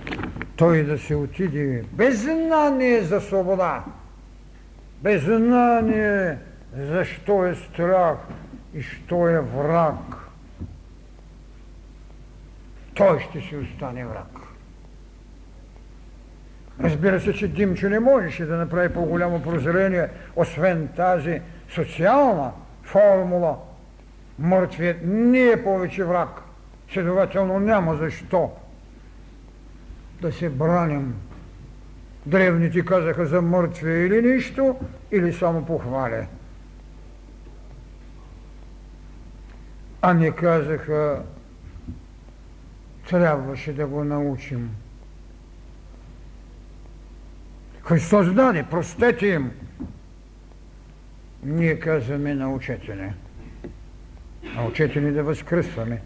той 0.57 0.83
да 0.85 0.99
се 0.99 1.15
отиде 1.15 1.85
без 1.93 2.23
знание 2.23 3.03
за 3.03 3.21
свобода, 3.21 3.85
без 5.03 5.23
знание 5.23 6.39
защо 6.77 7.47
е 7.47 7.55
страх 7.55 8.17
и 8.75 8.83
що 8.83 9.29
е 9.29 9.41
враг, 9.41 10.23
той 12.95 13.21
ще 13.21 13.41
си 13.41 13.57
остане 13.57 14.05
враг. 14.05 14.53
Разбира 16.81 17.21
се, 17.21 17.33
че 17.33 17.49
Димчо 17.49 17.89
не 17.89 18.01
можеше 18.01 18.47
да 18.47 18.57
направи 18.57 18.89
по-голямо 18.89 19.43
прозрение, 19.43 20.09
освен 20.37 20.89
тази 20.97 21.41
социална 21.71 22.53
формула. 22.83 23.57
Мъртвият 24.39 24.97
не 25.05 25.41
е 25.41 25.65
повече 25.65 26.05
враг. 26.05 26.42
Следователно 26.93 27.61
няма 27.61 27.97
защо 27.97 28.53
да 30.21 30.33
се 30.33 30.51
браним. 30.51 31.15
Древните 32.27 32.85
казаха 32.85 33.27
за 33.27 33.43
мъртвия 33.43 34.07
или 34.07 34.33
нищо, 34.33 34.77
или 35.13 35.33
само 35.33 35.67
похваля. 35.67 36.27
А 40.03 40.15
не 40.15 40.31
казаха, 40.31 41.23
трябваше 43.09 43.73
да 43.73 43.87
го 43.87 44.05
научим. 44.05 44.71
Христос 47.83 48.35
даде, 48.35 48.67
простете 48.71 49.27
им. 49.27 49.51
Ние 51.43 51.79
казваме, 51.79 52.35
научете 52.35 52.95
ни. 52.95 53.13
Научете 54.55 55.01
ни 55.01 55.13
да 55.13 55.23
възкръсваме. 55.23 56.03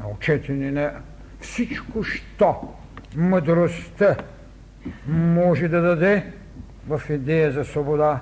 Научете 0.00 0.52
ни 0.52 0.70
на 0.70 0.92
всичко, 1.40 2.02
що 2.02 2.74
мъдростта 3.16 4.16
може 5.06 5.68
да 5.68 5.80
даде 5.80 6.32
в 6.88 7.02
идея 7.10 7.52
за 7.52 7.64
свобода 7.64 8.20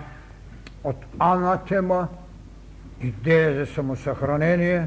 от 0.84 0.96
анатема, 1.18 2.08
идея 3.02 3.54
за 3.54 3.72
самосъхранение, 3.72 4.86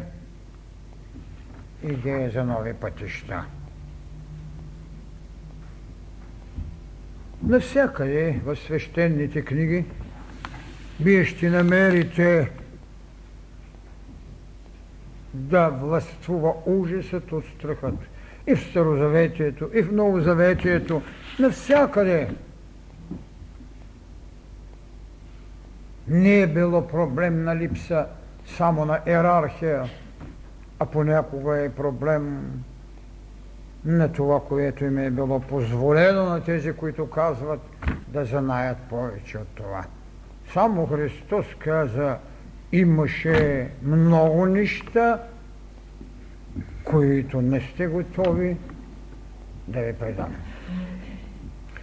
идея 1.83 2.31
за 2.31 2.43
нови 2.43 2.73
пътища. 2.73 3.45
Навсякъде 7.43 8.39
в 8.45 8.55
свещените 8.55 9.41
книги 9.41 9.85
вие 10.99 11.25
ще 11.25 11.49
намерите 11.49 12.51
да 15.33 15.69
властвува 15.69 16.53
ужасът 16.65 17.31
от 17.31 17.45
страхът. 17.45 17.95
И 18.47 18.55
в 18.55 18.63
Старозаветието, 18.63 19.69
и 19.73 19.81
в 19.81 19.91
Новозаветието, 19.91 21.01
навсякъде. 21.39 22.29
Не 26.07 26.39
е 26.39 26.47
било 26.47 26.87
проблем 26.87 27.43
на 27.43 27.55
липса 27.55 28.05
само 28.45 28.85
на 28.85 28.99
иерархия, 29.07 29.83
а 30.79 30.85
понякога 30.85 31.57
е 31.57 31.69
проблем 31.69 32.53
на 33.85 34.11
това, 34.11 34.41
което 34.47 34.85
им 34.85 34.97
е 34.97 35.09
било 35.09 35.39
позволено 35.39 36.25
на 36.25 36.43
тези, 36.43 36.73
които 36.73 37.09
казват 37.09 37.59
да 38.07 38.25
знаят 38.25 38.77
повече 38.89 39.37
от 39.37 39.47
това. 39.47 39.85
Само 40.53 40.87
Христос 40.87 41.45
каза, 41.59 42.17
имаше 42.71 43.69
много 43.83 44.45
неща, 44.45 45.23
които 46.83 47.41
не 47.41 47.61
сте 47.61 47.87
готови 47.87 48.57
да 49.67 49.81
ви 49.81 49.93
предам. 49.93 50.35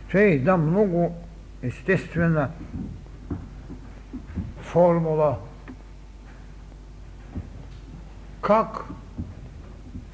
Това 0.09 0.20
е 0.20 0.24
една 0.24 0.57
много 0.57 1.16
естествена 1.62 2.51
формула 4.61 5.39
как 8.43 8.84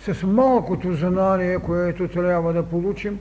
с 0.00 0.26
малкото 0.26 0.94
знание, 0.94 1.58
което 1.58 2.08
трябва 2.08 2.52
да 2.52 2.68
получим, 2.68 3.18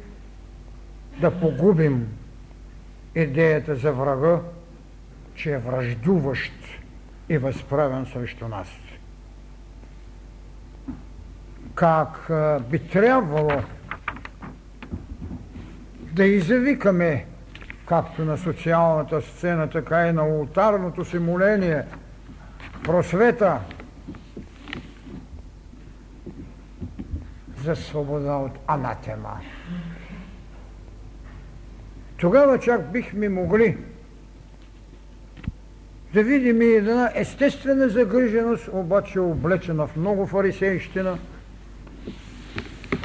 да 1.21 1.39
погубим 1.39 2.07
идеята 3.15 3.75
за 3.75 3.91
врага, 3.91 4.39
че 5.35 5.53
е 5.53 5.57
връждуващ 5.57 6.62
и 7.29 7.37
възправен 7.37 8.05
срещу 8.05 8.47
нас. 8.47 8.67
Как 11.75 12.31
би 12.69 12.87
трябвало 12.87 13.51
да 16.01 16.25
извикаме 16.25 17.25
както 17.85 18.25
на 18.25 18.37
социалната 18.37 19.21
сцена, 19.21 19.69
така 19.69 20.07
и 20.07 20.13
на 20.13 20.27
ултарното 20.27 21.05
си 21.05 21.19
моление, 21.19 21.83
просвета 22.83 23.59
за 27.63 27.75
свобода 27.75 28.33
от 28.33 28.51
анатема. 28.67 29.39
Тогава 32.17 32.59
чак 32.59 32.91
бихме 32.91 33.29
могли 33.29 33.77
да 36.13 36.23
видим 36.23 36.61
и 36.61 36.65
една 36.65 37.11
естествена 37.15 37.89
загриженост, 37.89 38.69
обаче 38.73 39.19
облечена 39.19 39.87
в 39.87 39.95
много 39.95 40.27
фарисейщина, 40.27 41.17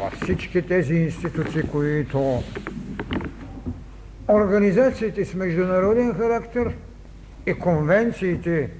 във 0.00 0.12
всички 0.12 0.62
тези 0.62 0.94
институции, 0.94 1.62
които 1.62 2.42
организациите 4.28 5.24
с 5.24 5.34
международен 5.34 6.14
характер 6.14 6.74
и 7.46 7.54
конвенциите 7.54 8.70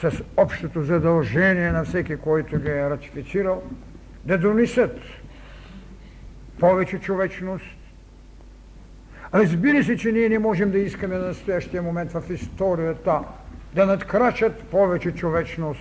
с 0.00 0.22
общото 0.36 0.82
задължение 0.82 1.72
на 1.72 1.84
всеки, 1.84 2.16
който 2.16 2.58
ги 2.58 2.68
е 2.68 2.90
ратифицирал, 2.90 3.62
да 4.24 4.38
донесат 4.38 4.96
повече 6.60 6.98
човечност. 6.98 7.73
Разбира 9.34 9.84
се, 9.84 9.96
че 9.96 10.12
ние 10.12 10.28
не 10.28 10.38
можем 10.38 10.70
да 10.70 10.78
искаме 10.78 11.16
на 11.16 11.26
настоящия 11.26 11.82
момент 11.82 12.12
в 12.12 12.22
историята 12.30 13.20
да 13.74 13.86
надкрачат 13.86 14.62
повече 14.62 15.12
човечност, 15.12 15.80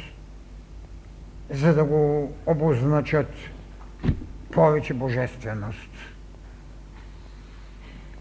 за 1.50 1.74
да 1.74 1.84
го 1.84 2.34
обозначат 2.46 3.30
повече 4.52 4.94
божественост 4.94 5.90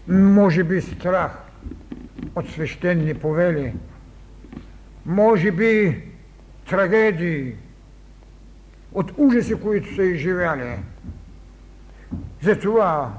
може 0.07 0.63
би 0.63 0.81
страх 0.81 1.31
от 2.35 2.49
свещени 2.49 3.13
повели, 3.13 3.73
може 5.05 5.51
би 5.51 6.03
трагедии, 6.69 7.55
от 8.93 9.11
ужаси, 9.17 9.55
които 9.55 9.95
са 9.95 10.03
изживяли. 10.03 10.79
Затова 12.41 13.13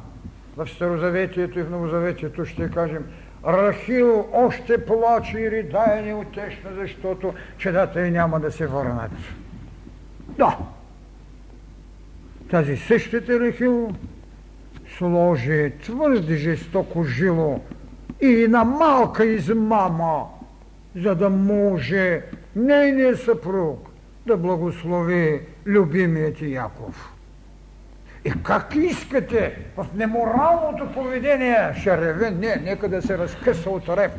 в 0.56 0.68
Старозаветието 0.68 1.58
и 1.58 1.62
в 1.62 1.70
Новозаветието 1.70 2.44
ще 2.44 2.70
кажем 2.70 3.04
Рахил 3.46 4.28
още 4.32 4.84
плаче 4.84 5.38
и 5.38 5.50
ридае 5.50 6.02
неутешно, 6.02 6.70
защото 6.74 7.34
чедата 7.58 8.06
и 8.06 8.10
няма 8.10 8.40
да 8.40 8.52
се 8.52 8.66
върнат. 8.66 9.12
Да, 10.28 10.58
тази 12.50 12.76
същата 12.76 13.40
Рахил 13.40 13.92
сложи 14.98 15.72
твърде 15.82 16.36
жестоко 16.36 17.04
жило 17.04 17.60
и 18.20 18.46
на 18.48 18.64
малка 18.64 19.24
измама, 19.24 20.24
за 20.96 21.14
да 21.14 21.30
може 21.30 22.22
нейният 22.56 23.20
съпруг 23.20 23.90
да 24.26 24.36
благослови 24.36 25.40
любимият 25.66 26.42
Яков. 26.42 27.13
И 28.24 28.32
как 28.42 28.74
искате 28.76 29.58
в 29.76 29.86
неморалното 29.94 30.92
поведение 30.92 31.74
ще 31.80 31.96
реве? 31.96 32.30
Не, 32.30 32.56
нека 32.56 32.88
да 32.88 33.02
се 33.02 33.18
разкъса 33.18 33.70
от 33.70 33.88
реп, 33.88 34.12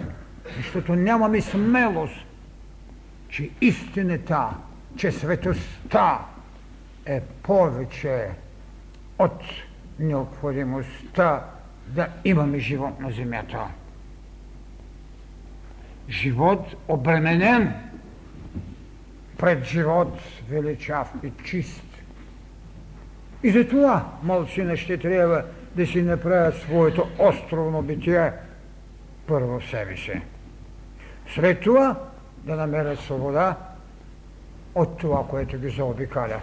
защото 0.57 0.95
нямаме 0.95 1.41
смелост, 1.41 2.25
че 3.29 3.49
истината, 3.61 4.49
че 4.97 5.11
светостта 5.11 6.19
е 7.05 7.21
повече 7.21 8.29
от 9.19 9.43
необходимостта 9.99 11.43
да 11.87 12.07
имаме 12.25 12.59
живот 12.59 12.99
на 12.99 13.11
земята. 13.11 13.67
Живот 16.09 16.75
обременен 16.87 17.73
пред 19.37 19.63
живот 19.63 20.19
величав 20.49 21.13
и 21.23 21.31
чист. 21.43 21.84
И 23.45 23.51
за 23.51 23.67
това 23.67 24.05
малцина 24.23 24.77
ще 24.77 24.97
трябва 24.97 25.43
да 25.75 25.87
си 25.87 26.01
направят 26.01 26.55
своето 26.55 27.07
островно 27.19 27.81
битие 27.81 28.31
първо 29.27 29.59
в 29.59 29.69
себе 29.69 29.97
си. 29.97 30.21
След 31.33 31.59
това 31.59 31.99
да 32.43 32.55
намерят 32.55 32.99
свобода 32.99 33.57
от 34.75 34.97
това, 34.97 35.27
което 35.27 35.57
ги 35.59 35.69
заобикаля. 35.69 36.41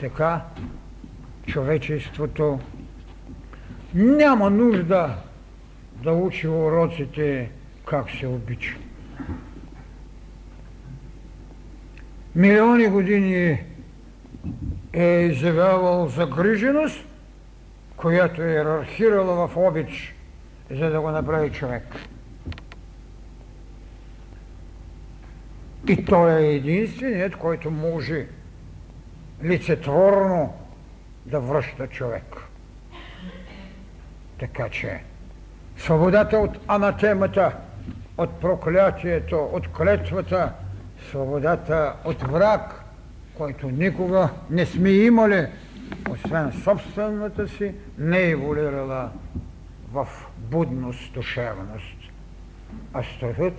Така 0.00 0.40
човечеството 1.46 2.60
няма 3.94 4.50
нужда 4.50 5.14
да 6.02 6.12
учи 6.12 6.48
уроците 6.48 7.50
как 7.86 8.10
се 8.10 8.26
обича. 8.26 8.76
Милиони 12.34 12.86
години 12.86 13.64
е 14.98 15.26
изявявал 15.26 16.06
загриженост, 16.08 17.04
която 17.96 18.42
е 18.42 18.50
иерархирала 18.50 19.48
в 19.48 19.56
обич, 19.56 20.14
за 20.70 20.90
да 20.90 21.00
го 21.00 21.10
направи 21.10 21.50
човек. 21.50 21.84
И 25.88 26.04
той 26.04 26.32
е 26.32 26.54
единственият, 26.54 27.36
който 27.36 27.70
може 27.70 28.26
лицетворно 29.44 30.54
да 31.26 31.40
връща 31.40 31.86
човек. 31.86 32.36
Така 34.38 34.68
че 34.68 35.00
свободата 35.76 36.38
от 36.38 36.58
анатемата, 36.66 37.56
от 38.18 38.40
проклятието, 38.40 39.48
от 39.52 39.68
клетвата, 39.68 40.52
свободата 41.08 41.94
от 42.04 42.22
враг, 42.22 42.77
който 43.38 43.70
никога 43.70 44.30
не 44.50 44.66
сме 44.66 44.90
имали, 44.90 45.46
освен 46.10 46.52
собствената 46.52 47.48
си, 47.48 47.74
не 47.98 48.18
е 48.18 48.30
еволюирала 48.30 49.10
в 49.92 50.08
будност, 50.38 51.12
душевност. 51.12 51.96
А 52.92 53.02
страхът, 53.02 53.54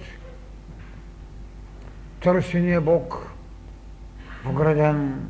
търсения 2.20 2.82
Бог, 2.82 3.32
вграден 4.46 5.28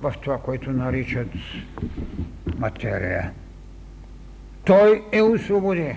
в 0.00 0.14
това, 0.22 0.38
което 0.38 0.70
наричат 0.70 1.28
материя. 2.58 3.32
Той 4.64 5.04
е 5.12 5.22
освободи. 5.22 5.96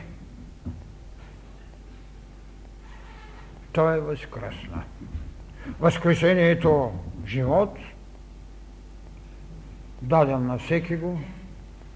Той 3.72 3.98
е 3.98 4.00
възкръсна. 4.00 4.84
Възкресението 5.80 6.92
живот, 7.28 7.78
даден 10.02 10.46
на 10.46 10.58
всеки 10.58 10.96
го 10.96 11.20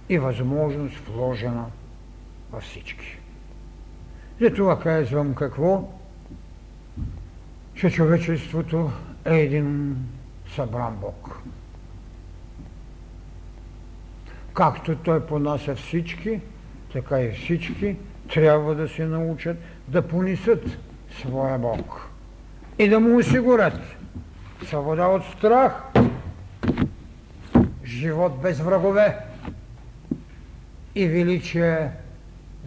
и 0.10 0.20
възможност 0.20 0.98
вложена 1.08 1.66
във 2.52 2.64
всички. 2.64 3.18
Затова 4.42 4.80
казвам 4.80 5.36
какво? 5.36 5.90
Че 7.76 7.90
човечеството 7.90 8.92
е 9.26 9.36
един 9.36 9.98
събран 10.56 10.96
Бог 11.02 11.42
както 14.54 14.96
той 14.96 15.26
понася 15.26 15.76
всички, 15.76 16.40
така 16.94 17.22
и 17.22 17.32
всички 17.32 17.96
трябва 18.34 18.76
да 18.76 18.88
се 18.88 19.06
научат 19.06 19.58
да 19.88 20.02
понесат 20.02 20.78
своя 21.20 21.60
Бог 21.60 22.10
и 22.80 22.90
да 22.90 23.00
му 23.00 23.18
осигурят 23.18 23.80
свобода 24.66 25.08
от 25.08 25.24
страх, 25.26 25.84
живот 27.86 28.42
без 28.42 28.60
врагове 28.60 29.18
и 30.96 31.08
величие, 31.08 31.90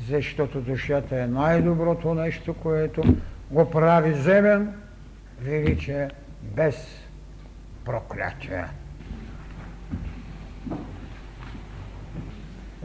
защото 0.08 0.60
душата 0.60 1.20
е 1.20 1.26
най-доброто 1.26 2.14
нещо, 2.14 2.54
което 2.54 3.02
го 3.50 3.70
прави 3.70 4.14
земен, 4.14 4.74
величие 5.40 6.10
без 6.42 6.86
проклятие. 7.84 8.64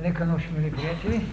Лека 0.01 0.25
нощ, 0.25 0.51
мили 0.57 0.71
приятели. 0.71 1.25